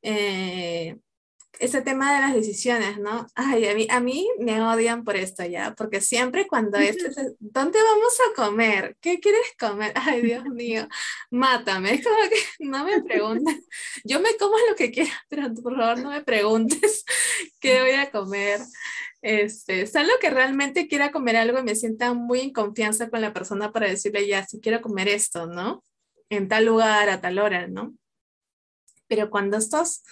Eh, 0.00 0.96
ese 1.58 1.82
tema 1.82 2.14
de 2.14 2.20
las 2.20 2.34
decisiones, 2.34 2.98
¿no? 2.98 3.26
Ay, 3.34 3.66
a 3.66 3.74
mí, 3.74 3.88
a 3.90 3.98
mí 3.98 4.28
me 4.38 4.62
odian 4.62 5.02
por 5.02 5.16
esto 5.16 5.44
ya, 5.44 5.74
porque 5.74 6.00
siempre 6.00 6.46
cuando 6.46 6.78
es, 6.78 6.96
¿dónde 7.40 7.78
vamos 7.82 8.14
a 8.20 8.34
comer? 8.36 8.96
¿Qué 9.00 9.18
quieres 9.18 9.52
comer? 9.58 9.92
Ay, 9.96 10.22
Dios 10.22 10.44
mío, 10.44 10.86
mátame. 11.32 11.94
Es 11.94 12.04
como 12.04 12.16
que 12.28 12.36
no 12.60 12.84
me 12.84 13.02
preguntes. 13.02 13.66
Yo 14.04 14.20
me 14.20 14.36
como 14.36 14.54
lo 14.68 14.76
que 14.76 14.92
quiera, 14.92 15.12
pero 15.28 15.52
por 15.52 15.76
favor 15.76 15.98
no 15.98 16.10
me 16.10 16.22
preguntes 16.22 17.04
qué 17.60 17.80
voy 17.80 17.90
a 17.90 18.12
comer. 18.12 18.60
Este, 19.22 19.84
lo 20.02 20.18
que 20.20 20.30
realmente 20.30 20.88
quiera 20.88 21.12
comer 21.12 21.36
algo 21.36 21.58
y 21.58 21.62
me 21.62 21.74
sienta 21.74 22.14
muy 22.14 22.40
en 22.40 22.52
confianza 22.52 23.10
con 23.10 23.20
la 23.20 23.34
persona 23.34 23.72
para 23.72 23.88
decirle 23.88 24.26
ya, 24.26 24.46
si 24.46 24.60
quiero 24.60 24.80
comer 24.80 25.08
esto, 25.08 25.46
¿no? 25.46 25.84
En 26.30 26.48
tal 26.48 26.64
lugar, 26.64 27.08
a 27.10 27.20
tal 27.20 27.38
hora, 27.38 27.66
¿no? 27.68 27.94
Pero 29.08 29.28
cuando 29.30 29.56
estos 29.56 30.02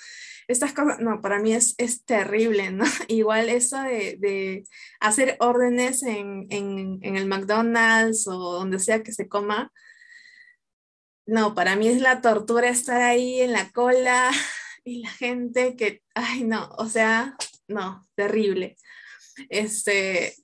estas 0.48 0.72
cosas, 0.72 0.98
no, 1.00 1.20
para 1.20 1.38
mí 1.38 1.52
es, 1.52 1.74
es 1.76 2.04
terrible, 2.04 2.70
¿no? 2.70 2.84
Igual 3.08 3.50
eso 3.50 3.80
de, 3.82 4.16
de 4.18 4.64
hacer 4.98 5.36
órdenes 5.40 6.02
en, 6.02 6.46
en, 6.50 6.98
en, 7.02 7.16
el 7.16 7.26
McDonald's 7.26 8.26
o 8.26 8.32
donde 8.54 8.78
sea 8.78 9.02
que 9.02 9.12
se 9.12 9.28
coma, 9.28 9.70
no, 11.26 11.54
para 11.54 11.76
mí 11.76 11.88
es 11.88 12.00
la 12.00 12.22
tortura 12.22 12.70
estar 12.70 13.02
ahí 13.02 13.42
en 13.42 13.52
la 13.52 13.70
cola 13.70 14.30
y 14.84 15.02
la 15.02 15.10
gente 15.10 15.76
que, 15.76 16.02
ay, 16.14 16.44
no, 16.44 16.70
o 16.78 16.86
sea, 16.86 17.36
no, 17.68 18.06
terrible. 18.14 18.76
Este, 19.48 20.34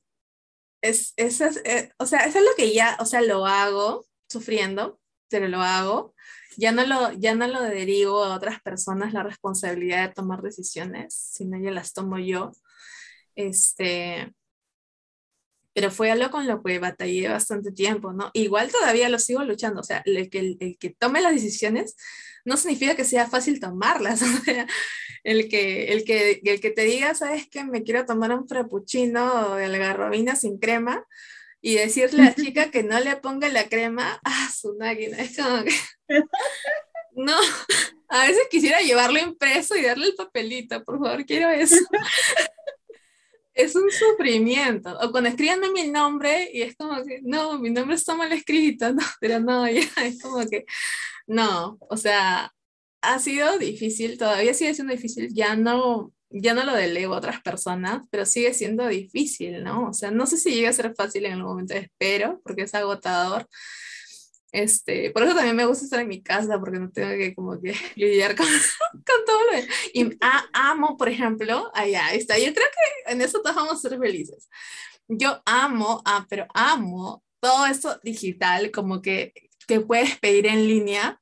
es, 0.83 1.15
es, 1.17 1.41
es 1.41 1.61
eh, 1.65 1.93
o 1.99 2.07
sea, 2.07 2.21
eso 2.21 2.39
es 2.39 2.45
lo 2.45 2.55
que 2.57 2.73
ya, 2.73 2.97
o 3.01 3.07
sea, 3.07 3.23
lo 3.23 3.47
hago 3.47 4.07
sufriendo, 4.29 5.01
pero 5.29 5.49
lo 5.49 5.61
hago 5.61 6.15
ya 6.57 6.73
no 6.73 6.87
lo, 6.87 7.13
ya 7.13 7.35
no 7.35 7.47
lo 7.47 7.63
derivo 7.63 8.25
a 8.25 8.35
otras 8.35 8.61
personas 8.63 9.13
la 9.13 9.23
responsabilidad 9.23 10.09
de 10.09 10.15
tomar 10.15 10.43
decisiones, 10.43 11.15
sino 11.15 11.59
ya 11.59 11.71
las 11.71 11.93
tomo 11.93 12.19
yo. 12.19 12.53
Este, 13.35 14.33
pero 15.73 15.91
fue 15.91 16.11
algo 16.11 16.31
con 16.31 16.47
lo 16.47 16.63
que 16.63 16.79
batallé 16.79 17.29
bastante 17.29 17.73
tiempo, 17.73 18.13
¿no? 18.13 18.31
Igual 18.35 18.71
todavía 18.71 19.09
lo 19.09 19.19
sigo 19.19 19.43
luchando, 19.45 19.81
o 19.81 19.85
sea, 19.85 20.03
el 20.07 20.31
que, 20.31 20.57
el, 20.61 20.79
que 20.79 20.91
tome 20.91 21.21
las 21.21 21.33
decisiones 21.35 21.97
no 22.45 22.57
significa 22.57 22.95
que 22.95 23.05
sea 23.05 23.27
fácil 23.27 23.61
tomarlas, 23.61 24.23
o 24.23 24.45
sea, 24.45 24.67
el 25.23 25.49
que, 25.49 25.93
el 25.93 26.05
que, 26.05 26.41
el 26.45 26.61
que 26.61 26.71
te 26.71 26.85
diga, 26.85 27.15
sabes 27.15 27.49
que 27.49 27.65
me 27.65 27.83
quiero 27.83 28.05
tomar 28.05 28.33
un 28.33 28.49
frappuccino 28.49 29.57
de 29.57 29.65
algarrobina 29.65 30.37
sin 30.37 30.59
crema, 30.59 31.05
y 31.65 31.77
decirle 31.77 32.23
a 32.23 32.27
la 32.27 32.35
chica 32.35 32.71
que 32.71 32.83
no 32.83 33.01
le 33.01 33.17
ponga 33.17 33.49
la 33.49 33.69
crema, 33.69 34.21
ah, 34.23 34.51
su 34.55 34.77
máquina, 34.79 35.17
es 35.19 35.37
como 35.37 35.65
que... 35.65 35.75
No, 37.17 37.37
a 38.09 38.27
veces 38.27 38.43
quisiera 38.51 38.81
llevarlo 38.81 39.21
impreso 39.21 39.77
y 39.77 39.83
darle 39.83 40.07
el 40.07 40.17
papelito, 40.17 40.83
por 40.83 40.99
favor, 40.99 41.25
quiero 41.25 41.49
eso. 41.49 41.77
Es 43.55 43.75
un 43.77 43.91
sufrimiento. 43.91 44.97
O 45.01 45.11
cuando 45.11 45.31
escriben 45.31 45.73
mi 45.73 45.89
nombre 45.89 46.51
y 46.53 46.63
es 46.63 46.77
como 46.77 47.03
que, 47.05 47.21
no, 47.23 47.59
mi 47.59 47.71
nombre 47.71 47.97
está 47.97 48.15
mal 48.15 48.33
escrito, 48.33 48.93
no, 48.95 49.03
pero 49.21 49.41
no, 49.41 49.69
ya 49.69 49.89
es 50.05 50.21
como 50.21 50.45
que, 50.49 50.65
no, 51.27 51.79
o 51.81 51.97
sea, 51.97 52.53
ha 53.03 53.19
sido 53.19 53.59
difícil, 53.59 54.19
todavía 54.19 54.55
sigue 54.55 54.75
siendo 54.75 54.93
difícil, 54.95 55.33
ya 55.33 55.57
no, 55.57 56.13
ya 56.31 56.55
no 56.55 56.65
lo 56.65 56.75
delego 56.75 57.15
a 57.15 57.19
otras 57.19 57.41
personas, 57.43 58.07
pero 58.11 58.27
sigue 58.27 58.55
siendo 58.55 58.87
difícil, 58.89 59.63
¿no? 59.63 59.89
O 59.91 59.93
sea, 59.93 60.11
no 60.11 60.27
sé 60.27 60.37
si 60.37 60.51
llega 60.55 60.71
a 60.71 60.73
ser 60.73 60.95
fácil 60.95 61.27
en 61.27 61.35
algún 61.35 61.51
momento, 61.53 61.75
espero, 61.75 62.41
porque 62.45 62.63
es 62.63 62.75
agotador. 62.75 63.47
Este, 64.55 65.11
por 65.11 65.25
eso 65.25 65.35
también 65.35 65.57
me 65.57 65.67
gusta 65.67 65.85
estar 65.85 65.99
en 65.99 66.07
mi 66.07 66.23
casa, 66.23 66.61
porque 66.61 66.79
no 66.79 66.89
tengo 66.89 67.09
que 67.09 67.35
como 67.35 67.61
que 67.61 67.75
lidiar 67.97 68.37
con, 68.37 68.47
con 68.47 69.25
todo 69.27 69.41
lo 69.51 69.59
Y 69.93 70.17
amo, 70.53 70.97
por 70.97 71.09
ejemplo, 71.09 71.73
allá 71.75 72.15
está, 72.15 72.39
yo 72.39 72.55
creo 72.55 72.67
que 72.69 73.13
en 73.13 73.21
eso 73.21 73.43
todos 73.43 73.57
vamos 73.57 73.73
a 73.73 73.89
ser 73.89 73.99
felices. 73.99 74.49
Yo 75.09 75.43
amo, 75.45 76.03
ah, 76.05 76.25
pero 76.31 76.47
amo 76.55 77.25
todo 77.41 77.67
esto 77.67 77.99
digital, 78.05 78.71
como 78.71 79.03
que, 79.03 79.33
que 79.67 79.81
puedes 79.81 80.17
pedir 80.21 80.47
en 80.47 80.69
línea, 80.69 81.21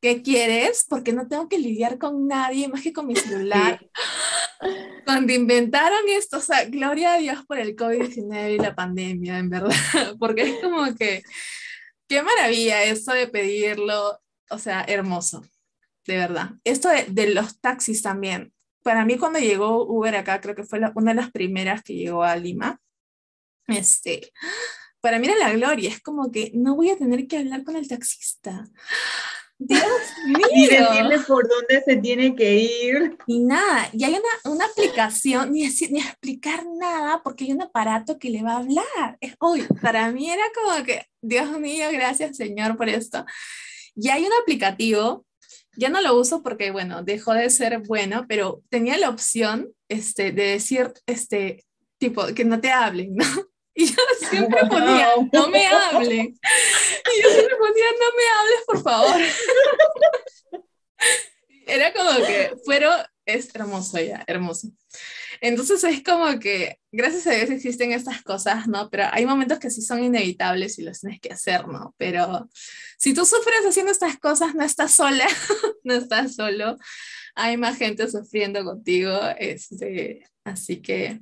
¿qué 0.00 0.22
quieres? 0.22 0.86
Porque 0.88 1.12
no 1.12 1.26
tengo 1.26 1.48
que 1.48 1.58
lidiar 1.58 1.98
con 1.98 2.28
nadie 2.28 2.68
más 2.68 2.82
que 2.82 2.92
con 2.92 3.08
mi 3.08 3.16
celular. 3.16 3.84
Cuando 5.04 5.32
inventaron 5.32 6.08
esto, 6.08 6.36
o 6.36 6.40
sea, 6.40 6.66
gloria 6.66 7.14
a 7.14 7.18
Dios 7.18 7.44
por 7.48 7.58
el 7.58 7.74
COVID-19 7.74 8.54
y 8.54 8.58
la 8.58 8.76
pandemia, 8.76 9.40
en 9.40 9.50
verdad, 9.50 9.72
porque 10.20 10.42
es 10.42 10.62
como 10.62 10.94
que, 10.94 11.24
qué 12.08 12.22
maravilla 12.22 12.84
eso 12.84 13.12
de 13.12 13.28
pedirlo, 13.28 14.20
o 14.50 14.58
sea, 14.58 14.84
hermoso, 14.86 15.44
de 16.06 16.16
verdad. 16.16 16.50
Esto 16.64 16.88
de, 16.88 17.34
los 17.34 17.60
taxis 17.60 18.02
también. 18.02 18.52
Para 18.82 19.04
mí 19.04 19.18
cuando 19.18 19.38
llegó 19.38 19.86
Uber 19.86 20.14
acá, 20.16 20.40
creo 20.40 20.54
que 20.54 20.64
fue 20.64 20.80
una 20.94 21.12
de 21.12 21.16
las 21.16 21.30
primeras 21.30 21.82
que 21.82 21.94
llegó 21.94 22.22
a 22.22 22.36
Lima, 22.36 22.80
este, 23.66 24.32
para 25.00 25.18
mí 25.18 25.26
era 25.26 25.36
la 25.36 25.52
gloria, 25.52 25.90
es 25.90 26.00
como 26.00 26.30
que 26.30 26.50
no 26.54 26.76
voy 26.76 26.90
a 26.90 26.98
tener 26.98 27.26
que 27.26 27.38
hablar 27.38 27.64
con 27.64 27.76
el 27.76 27.88
taxista 27.88 28.66
Dios 29.66 29.82
mío. 30.26 30.68
decirle 30.68 31.18
por 31.26 31.48
dónde 31.48 31.82
se 31.84 31.96
tiene 31.96 32.34
que 32.36 32.54
ir. 32.54 33.16
Y 33.26 33.40
nada, 33.40 33.88
y 33.92 34.04
hay 34.04 34.12
una, 34.12 34.52
una 34.52 34.66
aplicación, 34.66 35.52
ni, 35.52 35.64
decir, 35.64 35.90
ni 35.90 36.00
explicar 36.00 36.64
nada, 36.66 37.22
porque 37.22 37.44
hay 37.44 37.52
un 37.52 37.62
aparato 37.62 38.18
que 38.18 38.30
le 38.30 38.42
va 38.42 38.52
a 38.52 38.58
hablar. 38.58 39.16
Es, 39.20 39.34
uy, 39.40 39.66
para 39.80 40.10
mí 40.12 40.30
era 40.30 40.42
como 40.54 40.84
que, 40.84 41.06
Dios 41.22 41.58
mío, 41.58 41.86
gracias 41.92 42.36
Señor 42.36 42.76
por 42.76 42.88
esto. 42.88 43.24
Y 43.96 44.08
hay 44.08 44.24
un 44.24 44.32
aplicativo, 44.42 45.24
ya 45.76 45.88
no 45.88 46.00
lo 46.00 46.18
uso 46.18 46.42
porque, 46.42 46.70
bueno, 46.70 47.02
dejó 47.02 47.32
de 47.32 47.48
ser 47.48 47.80
bueno, 47.86 48.26
pero 48.28 48.62
tenía 48.68 48.98
la 48.98 49.08
opción 49.08 49.72
este, 49.88 50.32
de 50.32 50.44
decir, 50.48 50.92
este, 51.06 51.64
tipo, 51.98 52.26
que 52.34 52.44
no 52.44 52.60
te 52.60 52.70
hablen, 52.70 53.14
¿no? 53.14 53.24
Y 53.76 53.86
yo 53.86 54.02
siempre 54.30 54.60
ponía, 54.68 55.14
no 55.32 55.48
me 55.48 55.66
hablen. 55.66 56.26
Y 56.28 57.22
yo 57.22 57.30
siempre 57.30 57.56
ponía, 57.56 57.84
no 57.98 58.06
me 58.16 58.24
hables, 58.38 58.64
por 58.66 58.82
favor. 58.82 59.20
Era 61.66 61.92
como 61.92 62.24
que, 62.24 62.54
pero 62.66 62.90
es 63.26 63.52
hermoso 63.54 63.98
ya, 63.98 64.22
hermoso. 64.26 64.68
Entonces 65.40 65.82
es 65.84 66.02
como 66.02 66.38
que, 66.38 66.78
gracias 66.92 67.26
a 67.26 67.32
Dios 67.32 67.50
existen 67.50 67.92
estas 67.92 68.22
cosas, 68.22 68.68
¿no? 68.68 68.88
Pero 68.90 69.04
hay 69.10 69.26
momentos 69.26 69.58
que 69.58 69.70
sí 69.70 69.82
son 69.82 70.04
inevitables 70.04 70.78
y 70.78 70.82
los 70.82 71.00
tienes 71.00 71.20
que 71.20 71.32
hacer, 71.32 71.66
¿no? 71.66 71.94
Pero 71.98 72.48
si 72.98 73.12
tú 73.12 73.24
sufres 73.24 73.66
haciendo 73.66 73.92
estas 73.92 74.18
cosas, 74.18 74.54
no 74.54 74.64
estás 74.64 74.92
sola, 74.92 75.26
no 75.84 75.94
estás 75.94 76.36
solo. 76.36 76.76
Hay 77.34 77.56
más 77.56 77.76
gente 77.76 78.08
sufriendo 78.08 78.64
contigo, 78.64 79.18
este, 79.38 80.24
así 80.44 80.80
que 80.80 81.20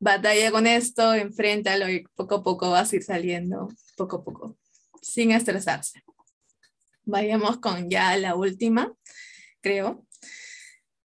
batalla 0.00 0.50
con 0.50 0.66
esto, 0.66 1.14
enfréntalo 1.14 1.88
y 1.88 2.04
poco 2.16 2.36
a 2.36 2.42
poco 2.42 2.70
vas 2.70 2.92
a 2.92 2.96
ir 2.96 3.04
saliendo, 3.04 3.68
poco 3.96 4.16
a 4.16 4.24
poco, 4.24 4.58
sin 5.00 5.30
estresarse. 5.30 6.02
Vayamos 7.04 7.58
con 7.58 7.88
ya 7.88 8.16
la 8.16 8.34
última, 8.34 8.92
creo. 9.60 10.06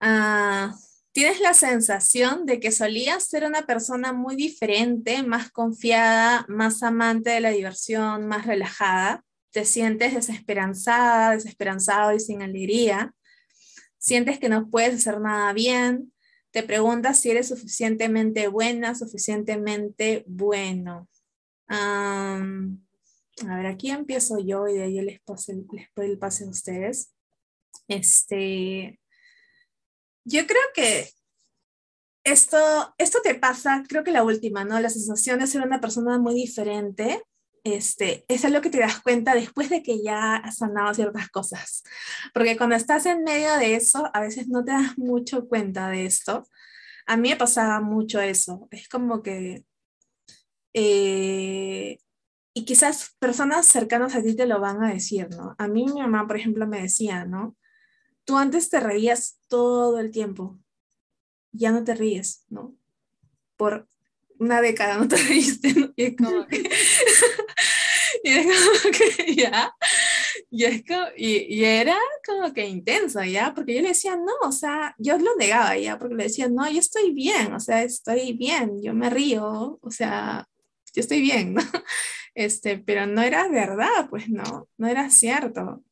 Ah, 0.01 0.75
¿Tienes 1.13 1.41
la 1.41 1.55
sensación 1.55 2.47
de 2.47 2.61
que 2.61 2.71
solías 2.71 3.27
ser 3.27 3.45
una 3.45 3.67
persona 3.67 4.13
muy 4.13 4.37
diferente, 4.37 5.23
más 5.23 5.51
confiada, 5.51 6.45
más 6.49 6.83
amante 6.83 7.31
de 7.31 7.41
la 7.41 7.51
diversión, 7.51 8.27
más 8.27 8.47
relajada? 8.47 9.25
¿Te 9.51 9.65
sientes 9.65 10.15
desesperanzada, 10.15 11.31
desesperanzado 11.31 12.15
y 12.15 12.21
sin 12.21 12.43
alegría? 12.43 13.15
¿Sientes 13.97 14.39
que 14.39 14.51
no 14.51 14.69
puedes 14.69 14.97
hacer 14.97 15.21
nada 15.21 15.53
bien? 15.55 16.13
Te 16.57 16.63
preguntas 16.63 17.21
si 17.21 17.31
eres 17.31 17.49
suficientemente 17.49 18.49
buena, 18.49 18.95
suficientemente 18.95 20.25
bueno. 20.27 21.07
A 21.69 22.41
ver, 23.43 23.67
aquí 23.67 23.91
empiezo 23.91 24.39
yo 24.39 24.67
y 24.67 24.79
de 24.79 24.85
ahí 24.85 25.03
les, 25.03 25.21
pase, 25.21 25.53
les 25.53 25.89
doy 25.95 26.07
el 26.07 26.19
pase 26.19 26.45
a 26.45 26.49
ustedes. 26.49 27.13
Este, 27.89 28.99
yo 30.25 30.47
creo 30.47 30.63
que 30.75 31.11
esto, 32.25 32.95
esto 32.97 33.19
te 33.23 33.35
pasa, 33.35 33.85
creo 33.87 34.03
que 34.03 34.13
la 34.13 34.25
última, 34.25 34.65
¿no? 34.65 34.81
La 34.81 34.89
sensación 34.89 35.41
de 35.41 35.49
ser 35.49 35.61
una 35.61 35.83
persona 35.83 36.19
muy 36.19 36.35
diferente. 36.35 37.23
Este, 37.75 38.25
es 38.29 38.49
lo 38.49 38.61
que 38.61 38.71
te 38.71 38.79
das 38.79 39.01
cuenta 39.01 39.35
después 39.35 39.71
de 39.71 39.83
que 39.83 40.01
ya 40.01 40.37
has 40.37 40.59
sanado 40.59 40.95
ciertas 40.95 41.29
cosas. 41.31 41.83
Porque 42.33 42.57
cuando 42.57 42.77
estás 42.77 43.07
en 43.07 43.25
medio 43.25 43.57
de 43.57 43.75
eso, 43.75 44.09
a 44.15 44.21
veces 44.21 44.47
no 44.47 44.65
te 44.65 44.71
das 44.71 44.97
mucho 44.97 45.49
cuenta 45.49 45.89
de 45.89 46.07
esto. 46.07 46.47
A 47.07 47.17
mí 47.17 47.31
me 47.31 47.37
pasaba 47.37 47.81
mucho 47.81 48.21
eso. 48.21 48.69
Es 48.71 48.89
como 48.89 49.21
que... 49.21 49.65
Eh, 50.75 51.99
y 52.55 52.65
quizás 52.65 53.17
personas 53.19 53.67
cercanas 53.67 54.15
a 54.15 54.23
ti 54.23 54.37
te 54.37 54.47
lo 54.47 54.61
van 54.61 54.85
a 54.85 54.93
decir, 54.93 55.29
¿no? 55.31 55.57
A 55.59 55.67
mí 55.67 55.87
mi 55.87 56.01
mamá, 56.01 56.25
por 56.29 56.37
ejemplo, 56.37 56.69
me 56.69 56.83
decía, 56.83 57.25
¿no? 57.25 57.57
Tú 58.25 58.37
antes 58.37 58.71
te 58.71 58.79
reías 58.79 59.41
todo 59.49 59.99
el 59.99 60.13
tiempo. 60.13 60.57
Ya 61.51 61.73
no 61.73 61.83
te 61.83 61.97
ríes, 61.97 62.45
¿no? 62.49 62.77
Por 63.57 63.89
una 64.39 64.61
década 64.61 64.99
no 64.99 65.09
te 65.09 65.17
reíste, 65.17 65.75
¿no? 65.75 65.93
Y 65.97 66.05
es 66.05 66.17
como 66.17 66.47
que... 66.47 66.59
y 68.23 68.31
es 68.31 68.47
como 68.47 68.93
que 68.93 69.35
ya, 69.37 69.75
y, 70.51 70.65
es 70.65 70.83
como, 70.87 71.07
y, 71.17 71.55
y, 71.55 71.65
era 71.65 71.97
como 72.25 72.53
que 72.53 72.67
intenso, 72.67 73.23
¿ya? 73.23 73.53
Porque 73.55 73.75
yo 73.75 73.83
le 73.83 73.89
decía, 73.89 74.17
no, 74.17 74.49
o 74.49 74.53
sea, 74.53 74.95
yo 74.99 75.19
lo 75.19 75.37
negaba, 75.37 75.77
¿ya? 75.77 75.99
Porque 75.99 76.15
le 76.15 76.25
decía, 76.25 76.49
no, 76.49 76.71
yo 76.71 76.79
estoy 76.79 77.13
bien, 77.13 77.53
o 77.53 77.61
sea, 77.61 77.83
estoy 77.83 78.33
bien, 78.33 78.83
yo 78.83 78.95
me 78.95 79.11
río, 79.11 79.79
o 79.81 79.91
sea, 79.91 80.47
yo 80.95 81.01
estoy 81.01 81.21
bien, 81.21 81.55
¿no? 81.55 81.63
Este, 82.35 82.79
pero 82.79 83.07
no 83.07 83.23
era 83.23 83.49
verdad, 83.49 84.09
pues 84.11 84.29
no, 84.29 84.69
no 84.77 84.87
era 84.89 85.09
cierto. 85.11 85.83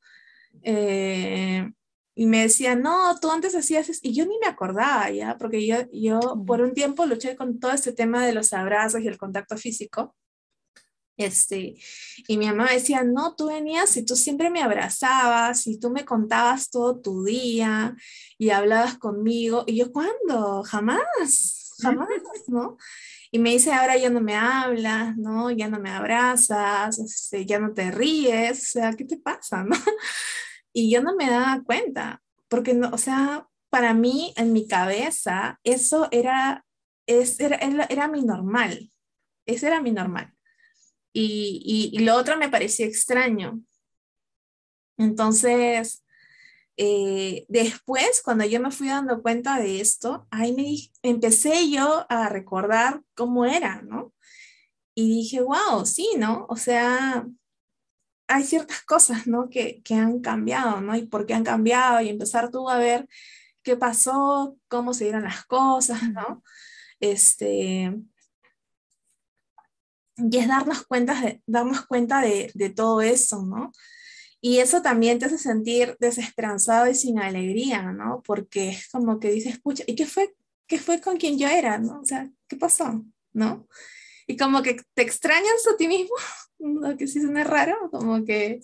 Eh, 0.62 1.70
y 2.14 2.26
me 2.26 2.42
decía, 2.42 2.76
no, 2.76 3.18
tú 3.20 3.30
antes 3.30 3.54
hacías 3.54 3.88
eso, 3.88 4.00
y 4.02 4.14
yo 4.14 4.24
ni 4.24 4.38
me 4.38 4.46
acordaba, 4.46 5.10
¿ya? 5.10 5.36
Porque 5.36 5.66
yo, 5.66 5.76
yo 5.92 6.20
por 6.46 6.60
un 6.60 6.72
tiempo 6.72 7.06
luché 7.06 7.34
con 7.36 7.58
todo 7.58 7.72
este 7.72 7.92
tema 7.92 8.24
de 8.24 8.32
los 8.32 8.52
abrazos 8.52 9.00
y 9.02 9.08
el 9.08 9.18
contacto 9.18 9.56
físico. 9.56 10.14
Este, 11.16 11.76
y 12.26 12.36
mi 12.38 12.46
mamá 12.46 12.68
decía, 12.72 13.04
no, 13.04 13.34
tú 13.36 13.46
venías 13.46 13.96
y 13.96 14.04
tú 14.04 14.16
siempre 14.16 14.50
me 14.50 14.62
abrazabas 14.62 15.66
y 15.66 15.78
tú 15.78 15.90
me 15.90 16.04
contabas 16.04 16.70
todo 16.70 17.00
tu 17.00 17.24
día 17.24 17.96
y 18.36 18.50
hablabas 18.50 18.98
conmigo. 18.98 19.64
Y 19.66 19.76
yo, 19.76 19.92
¿cuándo? 19.92 20.62
Jamás, 20.64 21.74
jamás, 21.80 22.08
¿no? 22.48 22.76
Y 23.30 23.38
me 23.40 23.50
dice, 23.50 23.72
ahora 23.72 23.96
ya 23.96 24.10
no 24.10 24.20
me 24.20 24.36
hablas, 24.36 25.16
¿no? 25.16 25.50
Ya 25.50 25.68
no 25.68 25.80
me 25.80 25.90
abrazas, 25.90 26.98
este, 26.98 27.46
ya 27.46 27.58
no 27.58 27.72
te 27.74 27.90
ríes, 27.90 28.62
o 28.62 28.66
sea, 28.66 28.92
¿qué 28.92 29.04
te 29.04 29.16
pasa, 29.16 29.64
no? 29.64 29.76
Y 30.76 30.90
yo 30.90 31.00
no 31.00 31.14
me 31.14 31.30
daba 31.30 31.62
cuenta, 31.64 32.20
porque, 32.48 32.74
no, 32.74 32.90
o 32.90 32.98
sea, 32.98 33.48
para 33.70 33.94
mí, 33.94 34.34
en 34.36 34.52
mi 34.52 34.66
cabeza, 34.66 35.60
eso 35.62 36.08
era, 36.10 36.66
es, 37.06 37.38
era, 37.40 37.56
era, 37.56 37.84
era 37.84 38.08
mi 38.08 38.22
normal, 38.22 38.92
eso 39.46 39.66
era 39.66 39.80
mi 39.80 39.92
normal. 39.92 40.34
Y, 41.12 41.90
y, 41.94 41.98
lo 42.00 42.16
otro 42.16 42.36
me 42.36 42.48
parecía 42.48 42.86
extraño. 42.86 43.60
Entonces, 44.98 46.04
eh, 46.76 47.46
después, 47.48 48.20
cuando 48.24 48.44
yo 48.44 48.60
me 48.60 48.72
fui 48.72 48.88
dando 48.88 49.22
cuenta 49.22 49.60
de 49.60 49.80
esto, 49.80 50.26
ahí 50.30 50.52
me 50.52 50.76
empecé 51.08 51.70
yo 51.70 52.04
a 52.08 52.28
recordar 52.28 53.00
cómo 53.14 53.44
era, 53.44 53.80
¿no? 53.82 54.12
Y 54.96 55.08
dije, 55.08 55.40
wow, 55.40 55.86
sí, 55.86 56.10
¿no? 56.18 56.46
O 56.48 56.56
sea, 56.56 57.26
hay 58.26 58.44
ciertas 58.44 58.82
cosas, 58.82 59.26
¿no? 59.26 59.48
Que, 59.50 59.82
que 59.82 59.94
han 59.94 60.20
cambiado, 60.20 60.80
¿no? 60.80 60.96
Y 60.96 61.06
por 61.06 61.26
qué 61.26 61.34
han 61.34 61.44
cambiado 61.44 62.00
y 62.00 62.08
empezar 62.08 62.50
tú 62.50 62.68
a 62.68 62.78
ver 62.78 63.08
qué 63.62 63.76
pasó, 63.76 64.56
cómo 64.68 64.94
se 64.94 65.04
dieron 65.04 65.24
las 65.24 65.44
cosas, 65.46 66.02
¿no? 66.10 66.42
Este, 67.00 67.92
y 70.16 70.36
es 70.38 70.48
darnos 70.48 70.86
cuenta 70.86 71.20
de, 71.20 71.42
darnos 71.46 71.86
cuenta 71.86 72.20
de, 72.20 72.50
de, 72.54 72.70
todo 72.70 73.02
eso, 73.02 73.42
¿no? 73.42 73.72
Y 74.40 74.58
eso 74.58 74.82
también 74.82 75.18
te 75.18 75.26
hace 75.26 75.38
sentir 75.38 75.96
desesperanzado 76.00 76.88
y 76.88 76.94
sin 76.94 77.18
alegría, 77.18 77.82
¿no? 77.92 78.22
Porque 78.24 78.70
es 78.70 78.88
como 78.90 79.18
que 79.18 79.30
dices, 79.30 79.58
pucha, 79.60 79.84
¿y 79.86 79.94
qué 79.96 80.06
fue, 80.06 80.34
qué 80.66 80.78
fue 80.78 81.00
con 81.00 81.16
quien 81.16 81.38
yo 81.38 81.48
era, 81.48 81.78
¿no? 81.78 82.00
O 82.00 82.04
sea, 82.04 82.30
¿qué 82.46 82.56
pasó, 82.56 83.04
¿no? 83.32 83.66
Y 84.26 84.36
como 84.36 84.62
que 84.62 84.76
te 84.94 85.02
extrañas 85.02 85.66
a 85.72 85.76
ti 85.76 85.88
mismo, 85.88 86.14
lo 86.64 86.96
que 86.96 87.06
sí 87.06 87.20
suena 87.20 87.44
raro, 87.44 87.90
como 87.90 88.24
que 88.24 88.60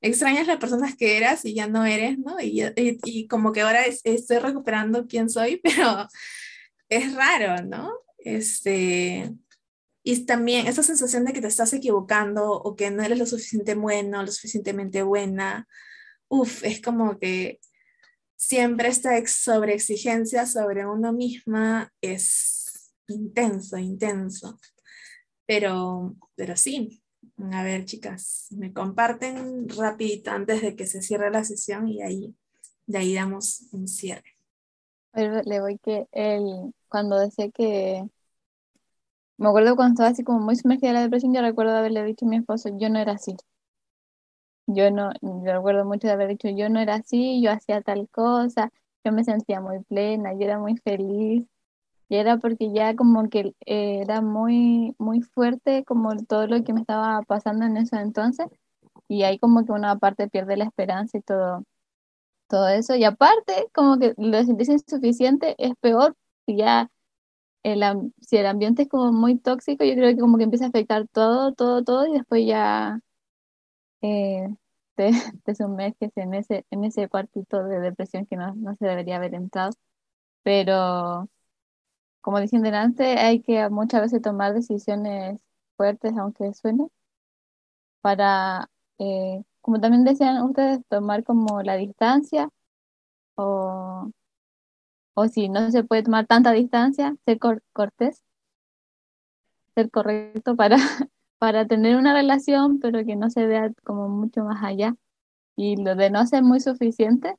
extrañas 0.00 0.46
las 0.46 0.58
personas 0.58 0.96
que 0.96 1.16
eras 1.16 1.44
y 1.44 1.54
ya 1.54 1.66
no 1.66 1.84
eres, 1.86 2.18
¿no? 2.18 2.40
Y, 2.40 2.62
y, 2.62 2.98
y 3.04 3.28
como 3.28 3.52
que 3.52 3.62
ahora 3.62 3.84
es, 3.84 4.00
estoy 4.04 4.38
recuperando 4.38 5.06
quién 5.06 5.30
soy, 5.30 5.60
pero 5.62 6.08
es 6.88 7.14
raro, 7.14 7.64
¿no? 7.64 7.92
Este, 8.18 9.32
y 10.04 10.26
también 10.26 10.66
esa 10.66 10.82
sensación 10.82 11.24
de 11.24 11.32
que 11.32 11.40
te 11.40 11.46
estás 11.46 11.72
equivocando 11.72 12.50
o 12.52 12.76
que 12.76 12.90
no 12.90 13.02
eres 13.02 13.18
lo 13.18 13.26
suficiente 13.26 13.74
bueno, 13.74 14.22
lo 14.22 14.32
suficientemente 14.32 15.02
buena, 15.02 15.68
uff, 16.28 16.64
es 16.64 16.80
como 16.80 17.18
que 17.18 17.60
siempre 18.36 18.88
esta 18.88 19.24
sobreexigencia 19.26 20.46
sobre 20.46 20.86
uno 20.86 21.12
misma 21.12 21.92
es 22.00 22.92
intenso, 23.06 23.78
intenso. 23.78 24.58
Pero, 25.46 26.16
pero 26.34 26.56
sí, 26.56 27.01
a 27.52 27.62
ver 27.62 27.84
chicas, 27.84 28.46
me 28.52 28.72
comparten 28.72 29.68
rapidito 29.68 30.30
antes 30.30 30.62
de 30.62 30.76
que 30.76 30.86
se 30.86 31.02
cierre 31.02 31.30
la 31.30 31.44
sesión 31.44 31.88
y 31.88 32.02
ahí, 32.02 32.34
de 32.86 32.98
ahí 32.98 33.14
damos 33.14 33.66
un 33.72 33.88
cierre. 33.88 34.36
Le 35.14 35.60
voy 35.60 35.78
que 35.78 36.06
él, 36.12 36.72
cuando 36.88 37.18
decía 37.18 37.50
que 37.50 38.04
me 39.36 39.48
acuerdo 39.48 39.76
cuando 39.76 39.92
estaba 39.92 40.08
así 40.08 40.24
como 40.24 40.40
muy 40.40 40.56
sumergida 40.56 40.88
en 40.88 40.94
la 40.94 41.02
depresión, 41.02 41.34
yo 41.34 41.42
recuerdo 41.42 41.76
haberle 41.76 42.02
dicho 42.02 42.24
a 42.24 42.28
mi 42.30 42.36
esposo, 42.36 42.70
yo 42.78 42.88
no 42.88 42.98
era 42.98 43.12
así. 43.12 43.36
Yo 44.66 44.90
no, 44.90 45.12
yo 45.22 45.52
recuerdo 45.52 45.84
mucho 45.84 46.06
de 46.08 46.14
haber 46.14 46.28
dicho, 46.28 46.48
yo 46.48 46.68
no 46.68 46.80
era 46.80 46.94
así, 46.96 47.42
yo 47.42 47.50
hacía 47.50 47.80
tal 47.82 48.08
cosa, 48.10 48.72
yo 49.04 49.12
me 49.12 49.24
sentía 49.24 49.60
muy 49.60 49.80
plena, 49.84 50.32
yo 50.34 50.40
era 50.42 50.58
muy 50.58 50.76
feliz. 50.78 51.46
Y 52.12 52.16
era 52.16 52.36
porque 52.38 52.70
ya 52.74 52.94
como 52.94 53.30
que 53.30 53.54
eh, 53.66 54.00
era 54.02 54.20
muy, 54.20 54.94
muy 54.98 55.22
fuerte 55.22 55.82
como 55.84 56.14
todo 56.26 56.46
lo 56.46 56.62
que 56.62 56.74
me 56.74 56.80
estaba 56.82 57.22
pasando 57.22 57.64
en 57.64 57.78
ese 57.78 57.96
entonces. 57.96 58.48
y 59.08 59.24
ahí 59.24 59.38
como 59.38 59.64
que 59.66 59.72
una 59.72 59.98
parte 59.98 60.28
pierde 60.28 60.56
la 60.58 60.64
esperanza 60.66 61.18
y 61.18 61.22
todo, 61.22 61.64
todo 62.48 62.68
eso. 62.68 62.96
Y 62.96 63.04
aparte, 63.04 63.68
como 63.74 63.98
que 63.98 64.14
lo 64.18 64.44
sentís 64.44 64.68
insuficiente, 64.70 65.56
es 65.58 65.74
peor 65.80 66.16
si 66.46 66.56
ya 66.58 66.90
el, 67.64 67.82
si 68.22 68.36
el 68.38 68.46
ambiente 68.46 68.82
es 68.84 68.88
como 68.88 69.12
muy 69.12 69.38
tóxico, 69.38 69.84
yo 69.84 69.94
creo 69.94 70.14
que 70.14 70.20
como 70.20 70.38
que 70.38 70.44
empieza 70.44 70.66
a 70.66 70.68
afectar 70.68 71.08
todo, 71.08 71.52
todo, 71.54 71.84
todo, 71.84 72.06
y 72.06 72.14
después 72.14 72.46
ya 72.46 73.00
eh, 74.02 74.48
te, 74.96 75.10
te, 75.44 75.54
sumerges 75.54 76.12
en 76.16 76.34
ese, 76.34 76.66
en 76.70 76.84
ese 76.84 77.08
cuartito 77.08 77.64
de 77.64 77.80
depresión 77.80 78.26
que 78.26 78.36
no, 78.36 78.54
no 78.54 78.76
se 78.76 78.86
debería 78.86 79.16
haber 79.16 79.34
entrado. 79.34 79.72
Pero, 80.44 81.28
como 82.22 82.40
dicen 82.40 82.62
delante, 82.62 83.18
hay 83.18 83.42
que 83.42 83.68
muchas 83.70 84.02
veces 84.02 84.22
tomar 84.22 84.54
decisiones 84.54 85.40
fuertes, 85.76 86.14
aunque 86.18 86.54
suene, 86.54 86.88
para, 88.00 88.68
eh, 88.98 89.42
como 89.60 89.80
también 89.80 90.04
decían 90.04 90.42
ustedes, 90.42 90.80
tomar 90.88 91.24
como 91.24 91.62
la 91.62 91.76
distancia 91.76 92.48
o 93.36 94.10
o 95.14 95.28
si 95.28 95.48
no 95.48 95.70
se 95.70 95.84
puede 95.84 96.02
tomar 96.02 96.26
tanta 96.26 96.52
distancia, 96.52 97.16
ser 97.24 97.38
cortés, 97.72 98.22
ser 99.74 99.90
correcto 99.90 100.56
para, 100.56 100.76
para 101.38 101.66
tener 101.66 101.96
una 101.96 102.14
relación, 102.14 102.78
pero 102.80 103.04
que 103.04 103.16
no 103.16 103.30
se 103.30 103.46
vea 103.46 103.72
como 103.84 104.08
mucho 104.08 104.44
más 104.44 104.62
allá. 104.62 104.96
Y 105.56 105.76
lo 105.76 105.96
de 105.96 106.10
no 106.10 106.26
ser 106.26 106.42
muy 106.44 106.60
suficiente, 106.60 107.36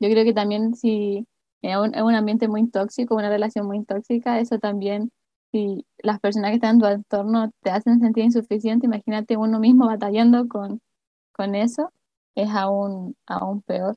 yo 0.00 0.10
creo 0.10 0.24
que 0.24 0.34
también 0.34 0.74
si 0.76 1.26
es 1.62 1.76
un, 1.76 2.00
un 2.00 2.14
ambiente 2.14 2.48
muy 2.48 2.68
tóxico, 2.68 3.14
una 3.16 3.28
relación 3.30 3.66
muy 3.66 3.84
tóxica, 3.84 4.40
eso 4.40 4.58
también, 4.58 5.10
si 5.52 5.86
las 5.98 6.20
personas 6.20 6.50
que 6.50 6.56
están 6.56 6.76
en 6.76 6.80
tu 6.80 6.86
entorno 6.86 7.50
te 7.62 7.70
hacen 7.70 8.00
sentir 8.00 8.24
insuficiente, 8.24 8.86
imagínate 8.86 9.36
uno 9.36 9.60
mismo 9.60 9.86
batallando 9.86 10.48
con, 10.48 10.80
con 11.32 11.54
eso, 11.54 11.92
es 12.34 12.50
aún, 12.50 13.16
aún 13.26 13.62
peor 13.62 13.96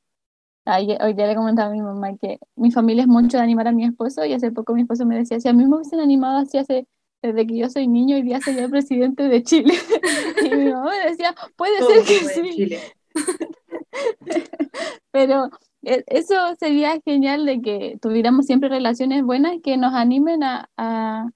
hoy 0.65 1.13
día 1.13 1.27
le 1.27 1.35
comentaba 1.35 1.69
a 1.69 1.71
mi 1.71 1.81
mamá 1.81 2.15
que 2.17 2.39
mi 2.55 2.71
familia 2.71 3.03
es 3.03 3.07
mucho 3.07 3.37
de 3.37 3.43
animar 3.43 3.67
a 3.67 3.71
mi 3.71 3.85
esposo 3.85 4.25
y 4.25 4.33
hace 4.33 4.51
poco 4.51 4.73
mi 4.73 4.81
esposo 4.81 5.05
me 5.05 5.17
decía, 5.17 5.39
si 5.39 5.47
a 5.47 5.53
mí 5.53 5.65
me 5.65 5.75
hubiesen 5.75 5.99
animado 5.99 6.39
así 6.39 6.57
hace, 6.57 6.87
desde 7.21 7.47
que 7.47 7.57
yo 7.57 7.69
soy 7.69 7.87
niño, 7.87 8.15
hoy 8.15 8.23
día 8.23 8.39
sería 8.41 8.65
el 8.65 8.71
presidente 8.71 9.27
de 9.27 9.43
Chile. 9.43 9.73
y 10.45 10.55
mi 10.55 10.71
mamá 10.71 10.91
me 10.91 11.09
decía, 11.09 11.35
puede 11.55 11.77
ser 11.81 12.03
que 12.03 12.19
sí. 12.27 12.77
Pero 15.11 15.49
eso 15.83 16.35
sería 16.59 16.99
genial 17.03 17.45
de 17.45 17.61
que 17.61 17.97
tuviéramos 18.01 18.45
siempre 18.45 18.69
relaciones 18.69 19.23
buenas 19.23 19.53
que 19.63 19.77
nos 19.77 19.93
animen 19.93 20.43
a, 20.43 20.69
a, 20.77 21.29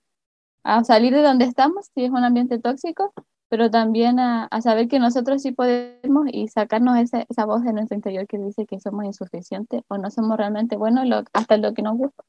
a 0.63 0.83
salir 0.83 1.13
de 1.13 1.21
donde 1.21 1.45
estamos, 1.45 1.89
si 1.93 2.05
es 2.05 2.11
un 2.11 2.23
ambiente 2.23 2.59
tóxico, 2.59 3.13
pero 3.49 3.69
también 3.69 4.19
a, 4.19 4.49
saber 4.61 4.87
que 4.87 4.99
nosotros 4.99 5.41
sí 5.41 5.51
podemos 5.51 6.27
y 6.31 6.47
sacarnos 6.47 6.97
esa, 6.97 7.25
esa 7.29 7.45
voz 7.45 7.63
de 7.63 7.73
nuestro 7.73 7.95
interior 7.95 8.27
que 8.27 8.37
dice 8.37 8.65
que 8.65 8.79
somos 8.79 9.05
insuficientes 9.05 9.83
o 9.87 9.97
no 9.97 10.09
somos 10.11 10.37
realmente 10.37 10.75
buenos 10.75 11.07
hasta 11.33 11.57
lo 11.57 11.73
que 11.73 11.81
nos 11.81 11.97
gusta. 11.97 12.23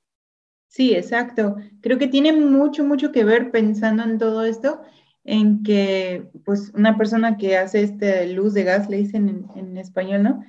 Sí, 0.68 0.94
exacto. 0.94 1.56
Creo 1.80 1.98
que 1.98 2.08
tiene 2.08 2.32
mucho, 2.32 2.84
mucho 2.84 3.12
que 3.12 3.24
ver 3.24 3.50
pensando 3.50 4.02
en 4.02 4.18
todo 4.18 4.44
esto, 4.44 4.82
en 5.24 5.62
que 5.62 6.30
pues 6.44 6.70
una 6.74 6.96
persona 6.98 7.38
que 7.38 7.56
hace 7.56 7.82
este 7.82 8.26
luz 8.28 8.52
de 8.52 8.64
gas, 8.64 8.90
le 8.90 8.98
dicen 8.98 9.28
en, 9.28 9.46
en 9.58 9.76
español, 9.78 10.22
¿no? 10.22 10.44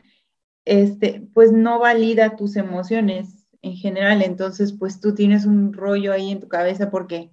Este, 0.67 1.25
pues 1.33 1.53
no 1.53 1.79
valida 1.79 2.35
tus 2.35 2.57
emociones 2.57 3.45
en 3.61 3.77
general, 3.77 4.21
entonces 4.21 4.73
pues 4.73 4.99
tú 4.99 5.15
tienes 5.15 5.45
un 5.45 5.71
rollo 5.71 6.11
ahí 6.11 6.29
en 6.29 6.41
tu 6.41 6.49
cabeza 6.49 6.89
porque 6.89 7.31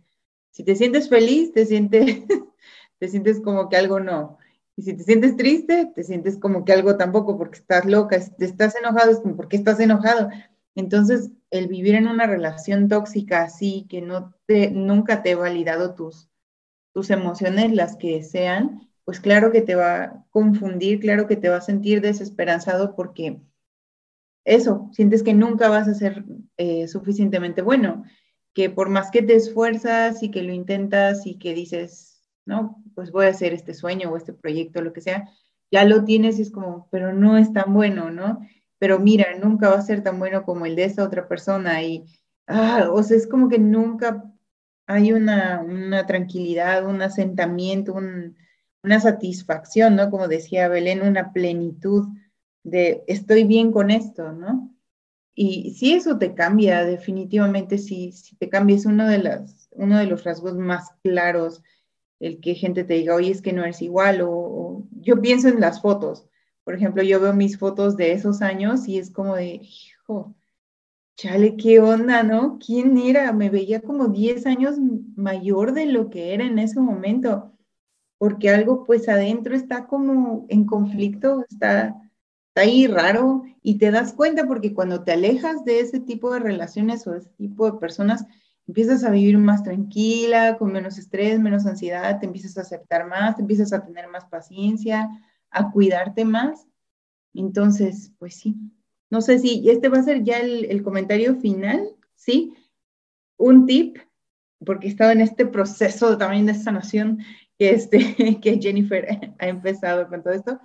si 0.52 0.62
te 0.62 0.76
sientes 0.76 1.08
feliz, 1.08 1.52
te 1.52 1.66
sientes 1.66 2.22
te 2.98 3.08
sientes 3.08 3.40
como 3.40 3.68
que 3.68 3.76
algo 3.76 3.98
no. 3.98 4.38
Y 4.76 4.82
si 4.82 4.96
te 4.96 5.04
sientes 5.04 5.36
triste, 5.36 5.90
te 5.94 6.04
sientes 6.04 6.38
como 6.38 6.64
que 6.64 6.72
algo 6.72 6.96
tampoco, 6.96 7.36
porque 7.36 7.58
estás 7.58 7.84
loca. 7.84 8.16
Estás 8.16 8.76
enojado, 8.76 9.10
es 9.10 9.20
como, 9.20 9.36
¿por 9.36 9.48
qué 9.48 9.56
estás 9.56 9.78
enojado? 9.80 10.30
Entonces, 10.74 11.30
el 11.50 11.68
vivir 11.68 11.94
en 11.94 12.08
una 12.08 12.26
relación 12.26 12.88
tóxica 12.88 13.42
así, 13.42 13.86
que 13.88 14.00
no 14.00 14.34
te, 14.46 14.70
nunca 14.70 15.22
te 15.22 15.32
he 15.32 15.34
validado 15.34 15.94
tus, 15.94 16.28
tus 16.92 17.10
emociones, 17.10 17.72
las 17.72 17.96
que 17.96 18.22
sean, 18.22 18.88
pues 19.04 19.20
claro 19.20 19.52
que 19.52 19.62
te 19.62 19.74
va 19.74 20.02
a 20.02 20.24
confundir, 20.30 21.00
claro 21.00 21.26
que 21.26 21.36
te 21.36 21.48
va 21.48 21.56
a 21.56 21.60
sentir 21.60 22.00
desesperanzado 22.00 22.96
porque 22.96 23.40
eso, 24.44 24.90
sientes 24.92 25.22
que 25.22 25.34
nunca 25.34 25.68
vas 25.68 25.88
a 25.88 25.94
ser 25.94 26.24
eh, 26.56 26.86
suficientemente 26.88 27.62
bueno, 27.62 28.04
que 28.52 28.70
por 28.70 28.88
más 28.88 29.10
que 29.10 29.22
te 29.22 29.34
esfuerzas 29.34 30.22
y 30.22 30.30
que 30.30 30.42
lo 30.42 30.52
intentas 30.52 31.26
y 31.26 31.38
que 31.38 31.54
dices, 31.54 32.22
¿no? 32.46 32.82
Pues 32.94 33.10
voy 33.10 33.26
a 33.26 33.30
hacer 33.30 33.52
este 33.52 33.74
sueño 33.74 34.10
o 34.10 34.16
este 34.16 34.32
proyecto, 34.32 34.82
lo 34.82 34.92
que 34.92 35.00
sea, 35.00 35.28
ya 35.70 35.84
lo 35.84 36.04
tienes 36.04 36.38
y 36.38 36.42
es 36.42 36.52
como, 36.52 36.88
pero 36.90 37.12
no 37.12 37.36
es 37.36 37.52
tan 37.52 37.72
bueno, 37.74 38.10
¿no? 38.10 38.40
Pero 38.78 38.98
mira, 39.00 39.26
nunca 39.42 39.70
va 39.70 39.76
a 39.76 39.82
ser 39.82 40.02
tan 40.02 40.18
bueno 40.18 40.44
como 40.44 40.66
el 40.66 40.76
de 40.76 40.84
esa 40.84 41.04
otra 41.04 41.26
persona 41.26 41.82
y, 41.82 42.04
ah, 42.46 42.88
o 42.92 43.02
sea, 43.02 43.16
es 43.16 43.26
como 43.26 43.48
que 43.48 43.58
nunca 43.58 44.24
hay 44.86 45.12
una, 45.12 45.62
una 45.62 46.06
tranquilidad, 46.06 46.86
un 46.86 47.02
asentamiento, 47.02 47.94
una 48.84 49.00
satisfacción, 49.00 49.96
¿no? 49.96 50.10
Como 50.10 50.28
decía 50.28 50.68
Belén, 50.68 51.02
una 51.02 51.32
plenitud 51.32 52.08
de 52.62 53.02
estoy 53.06 53.44
bien 53.44 53.72
con 53.72 53.90
esto, 53.90 54.32
¿no? 54.32 54.70
Y 55.34 55.72
si 55.72 55.94
eso 55.94 56.18
te 56.18 56.34
cambia, 56.34 56.84
definitivamente, 56.84 57.78
si, 57.78 58.12
si 58.12 58.36
te 58.36 58.48
cambia, 58.48 58.76
es 58.76 58.86
uno 58.86 59.08
de, 59.08 59.18
las, 59.18 59.68
uno 59.72 59.98
de 59.98 60.06
los 60.06 60.22
rasgos 60.22 60.54
más 60.54 60.92
claros 61.02 61.62
el 62.20 62.40
que 62.40 62.54
gente 62.54 62.84
te 62.84 62.94
diga, 62.94 63.14
oye, 63.14 63.30
es 63.30 63.42
que 63.42 63.52
no 63.52 63.64
eres 63.64 63.82
igual, 63.82 64.20
o, 64.22 64.86
yo 64.92 65.20
pienso 65.20 65.48
en 65.48 65.60
las 65.60 65.82
fotos. 65.82 66.26
Por 66.62 66.74
ejemplo, 66.74 67.02
yo 67.02 67.20
veo 67.20 67.34
mis 67.34 67.58
fotos 67.58 67.96
de 67.96 68.12
esos 68.12 68.42
años 68.42 68.88
y 68.88 68.98
es 68.98 69.10
como 69.10 69.34
de, 69.34 69.60
hijo, 69.62 70.34
chale, 71.16 71.56
¿qué 71.56 71.80
onda, 71.80 72.22
no? 72.22 72.58
¿Quién 72.64 72.96
era? 72.96 73.32
Me 73.32 73.50
veía 73.50 73.80
como 73.80 74.08
10 74.08 74.46
años 74.46 74.76
mayor 75.16 75.72
de 75.72 75.86
lo 75.86 76.10
que 76.10 76.34
era 76.34 76.44
en 76.46 76.58
ese 76.58 76.80
momento, 76.80 77.53
porque 78.24 78.48
algo 78.48 78.84
pues 78.84 79.06
adentro 79.06 79.54
está 79.54 79.86
como 79.86 80.46
en 80.48 80.64
conflicto, 80.64 81.44
está, 81.50 81.88
está 82.48 82.62
ahí 82.62 82.86
raro 82.86 83.42
y 83.60 83.76
te 83.76 83.90
das 83.90 84.14
cuenta 84.14 84.46
porque 84.46 84.72
cuando 84.72 85.04
te 85.04 85.12
alejas 85.12 85.62
de 85.66 85.80
ese 85.80 86.00
tipo 86.00 86.32
de 86.32 86.40
relaciones 86.40 87.06
o 87.06 87.14
ese 87.14 87.28
tipo 87.36 87.70
de 87.70 87.78
personas, 87.78 88.24
empiezas 88.66 89.04
a 89.04 89.10
vivir 89.10 89.36
más 89.36 89.62
tranquila, 89.62 90.56
con 90.56 90.72
menos 90.72 90.96
estrés, 90.96 91.38
menos 91.38 91.66
ansiedad, 91.66 92.18
te 92.18 92.24
empiezas 92.24 92.56
a 92.56 92.62
aceptar 92.62 93.06
más, 93.06 93.36
te 93.36 93.42
empiezas 93.42 93.74
a 93.74 93.84
tener 93.84 94.08
más 94.08 94.24
paciencia, 94.24 95.06
a 95.50 95.70
cuidarte 95.70 96.24
más. 96.24 96.66
Entonces, 97.34 98.10
pues 98.18 98.36
sí. 98.36 98.56
No 99.10 99.20
sé 99.20 99.38
si 99.38 99.68
este 99.68 99.90
va 99.90 99.98
a 99.98 100.02
ser 100.02 100.24
ya 100.24 100.38
el, 100.38 100.82
comentario 100.82 101.36
final, 101.36 101.90
¿sí? 102.14 102.54
Un 103.36 103.66
tip, 103.66 103.98
porque 104.64 104.86
he 104.86 104.90
estado 104.90 105.10
en 105.10 105.20
este 105.20 105.44
proceso 105.44 106.16
también 106.16 106.46
de 106.46 106.54
sanación 106.54 107.18
que, 107.58 107.70
este, 107.70 107.98
que 108.42 108.60
Jennifer 108.60 109.06
ha 109.38 109.46
empezado 109.46 110.08
con 110.08 110.22
todo 110.22 110.34
esto. 110.34 110.60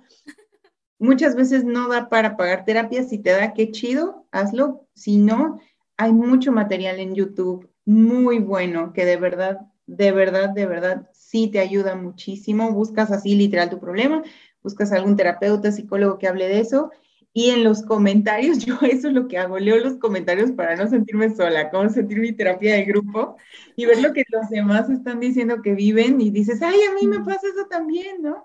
Muchas 0.98 1.34
veces 1.34 1.64
no 1.64 1.88
da 1.88 2.08
para 2.08 2.36
pagar 2.36 2.64
terapia, 2.64 3.02
si 3.04 3.18
te 3.18 3.30
da, 3.30 3.54
qué 3.54 3.70
chido, 3.70 4.26
hazlo. 4.32 4.86
Si 4.94 5.16
no, 5.16 5.58
hay 5.96 6.12
mucho 6.12 6.52
material 6.52 7.00
en 7.00 7.14
YouTube, 7.14 7.70
muy 7.86 8.38
bueno, 8.38 8.92
que 8.92 9.06
de 9.06 9.16
verdad, 9.16 9.60
de 9.86 10.12
verdad, 10.12 10.50
de 10.50 10.66
verdad, 10.66 11.08
sí 11.12 11.48
te 11.50 11.58
ayuda 11.58 11.96
muchísimo. 11.96 12.72
Buscas 12.72 13.10
así 13.10 13.34
literal 13.34 13.70
tu 13.70 13.80
problema, 13.80 14.22
buscas 14.62 14.92
algún 14.92 15.16
terapeuta, 15.16 15.72
psicólogo 15.72 16.18
que 16.18 16.28
hable 16.28 16.48
de 16.48 16.60
eso. 16.60 16.90
Y 17.32 17.50
en 17.50 17.64
los 17.64 17.82
comentarios, 17.82 18.58
yo 18.66 18.78
eso 18.82 19.08
es 19.08 19.14
lo 19.14 19.28
que 19.28 19.38
hago, 19.38 19.58
leo 19.58 19.78
los 19.78 19.98
comentarios 19.98 20.52
para 20.52 20.76
no 20.76 20.88
sentirme 20.88 21.34
sola, 21.34 21.70
como 21.70 21.88
sentir 21.88 22.18
mi 22.20 22.32
terapia 22.32 22.74
de 22.74 22.84
grupo 22.84 23.36
y 23.76 23.86
ver 23.86 24.00
lo 24.02 24.12
que 24.12 24.24
los 24.30 24.48
demás 24.50 24.90
están 24.90 25.20
diciendo 25.20 25.62
que 25.62 25.74
viven 25.74 26.20
y 26.20 26.30
dices, 26.30 26.62
ay, 26.62 26.78
a 26.90 26.94
mí 26.94 27.06
me 27.06 27.24
pasa 27.24 27.46
eso 27.46 27.66
también, 27.68 28.22
¿no? 28.22 28.44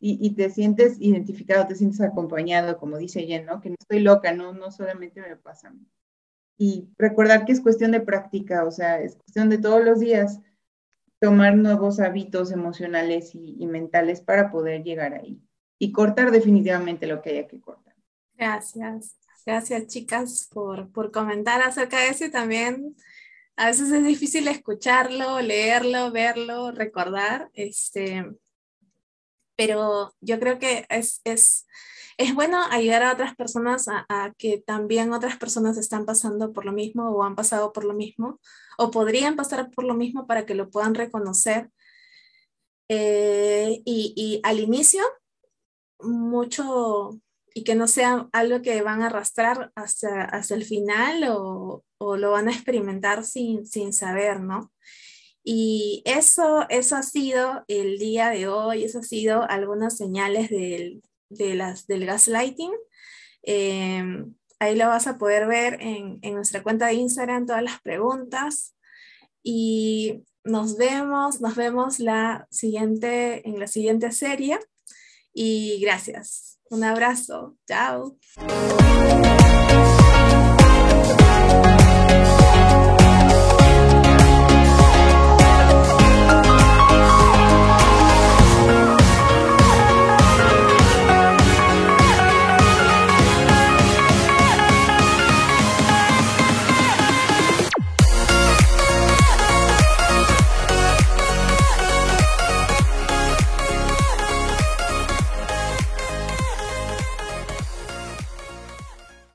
Y, 0.00 0.18
y 0.20 0.34
te 0.34 0.50
sientes 0.50 0.96
identificado, 1.00 1.66
te 1.66 1.76
sientes 1.76 2.00
acompañado, 2.00 2.78
como 2.78 2.98
dice 2.98 3.22
Jen, 3.26 3.46
¿no? 3.46 3.60
Que 3.60 3.70
no 3.70 3.76
estoy 3.78 4.00
loca, 4.00 4.32
no, 4.32 4.52
no 4.52 4.72
solamente 4.72 5.20
me 5.20 5.36
pasa 5.36 5.68
a 5.68 5.72
mí 5.72 5.86
y 6.58 6.88
recordar 6.96 7.44
que 7.44 7.50
es 7.50 7.60
cuestión 7.60 7.90
de 7.90 8.00
práctica, 8.00 8.64
o 8.64 8.70
sea, 8.70 9.00
es 9.00 9.16
cuestión 9.16 9.48
de 9.48 9.58
todos 9.58 9.84
los 9.84 9.98
días 9.98 10.40
tomar 11.18 11.56
nuevos 11.56 11.98
hábitos 11.98 12.52
emocionales 12.52 13.34
y, 13.34 13.66
mentales 13.66 14.20
para 14.20 14.50
poder 14.50 14.84
llegar 14.84 15.12
ahí 15.14 15.40
y 15.78 15.90
cortar 15.90 16.30
definitivamente 16.30 17.08
lo 17.08 17.20
que 17.20 17.30
haya 17.30 17.48
que 17.48 17.60
cortar. 17.60 17.91
Gracias, 18.42 19.16
gracias 19.46 19.86
chicas 19.86 20.48
por, 20.52 20.90
por 20.90 21.12
comentar 21.12 21.62
acerca 21.62 22.00
de 22.00 22.08
eso 22.08 22.24
y 22.24 22.30
también 22.32 22.96
a 23.54 23.66
veces 23.66 23.92
es 23.92 24.04
difícil 24.04 24.48
escucharlo, 24.48 25.40
leerlo, 25.40 26.10
verlo, 26.10 26.72
recordar, 26.72 27.50
este, 27.54 28.26
pero 29.54 30.12
yo 30.20 30.40
creo 30.40 30.58
que 30.58 30.86
es, 30.88 31.20
es 31.22 31.66
es 32.18 32.34
bueno 32.34 32.60
ayudar 32.68 33.04
a 33.04 33.12
otras 33.12 33.36
personas 33.36 33.86
a, 33.88 34.32
que 34.38 34.58
también 34.58 35.12
otras 35.12 35.36
personas 35.36 35.78
están 35.78 36.04
pasando 36.04 36.52
por 36.52 36.64
lo 36.64 36.72
mismo 36.72 37.10
o 37.10 37.22
han 37.22 37.36
pasado 37.36 37.72
por 37.72 37.84
lo 37.84 37.94
mismo 37.94 38.40
o 38.76 38.90
podrían 38.90 39.36
pasar 39.36 39.70
por 39.70 39.84
lo 39.84 39.94
mismo 39.94 40.26
para 40.26 40.44
que 40.44 40.56
lo 40.56 40.68
puedan 40.68 40.96
reconocer. 40.96 41.70
Eh, 42.88 43.82
y, 43.84 44.40
al 44.42 44.58
inicio 44.58 45.04
mucho 46.00 47.20
y 47.54 47.64
que 47.64 47.74
no 47.74 47.86
sea 47.86 48.28
algo 48.32 48.62
que 48.62 48.82
van 48.82 49.02
a 49.02 49.06
arrastrar 49.06 49.72
hasta, 49.74 50.24
hasta 50.24 50.54
el 50.54 50.64
final 50.64 51.24
o, 51.28 51.84
o, 51.98 52.16
lo 52.16 52.32
van 52.32 52.48
a 52.48 52.52
experimentar 52.52 53.24
sin, 53.24 53.66
sin 53.66 53.92
saber, 53.92 54.40
¿no? 54.40 54.72
Y 55.44 56.02
eso, 56.04 56.66
eso 56.68 56.96
ha 56.96 57.02
sido 57.02 57.64
el 57.68 57.98
día 57.98 58.30
de 58.30 58.48
hoy, 58.48 58.84
eso 58.84 59.00
ha 59.00 59.02
sido 59.02 59.48
algunas 59.48 59.96
señales 59.96 60.50
del, 60.50 61.02
de 61.30 61.54
las, 61.54 61.86
del 61.86 62.06
gaslighting. 62.06 62.72
Em, 63.42 64.34
ahí 64.60 64.76
lo 64.76 64.86
vas 64.86 65.06
a 65.08 65.18
poder 65.18 65.48
ver 65.48 65.78
en, 65.80 66.18
en 66.22 66.34
nuestra 66.34 66.62
cuenta 66.62 66.86
de 66.86 66.94
Instagram, 66.94 67.46
todas 67.46 67.62
las 67.62 67.80
preguntas. 67.80 68.76
Y 69.42 70.22
nos 70.44 70.76
vemos, 70.76 71.40
nos 71.40 71.56
vemos 71.56 71.98
la 71.98 72.46
siguiente, 72.50 73.48
en 73.48 73.58
la 73.58 73.66
siguiente 73.66 74.12
serie. 74.12 74.58
Y 75.34 75.80
gracias. 75.80 76.51
Un 76.72 76.84
abrazo. 76.84 77.58
Chao. 77.66 78.16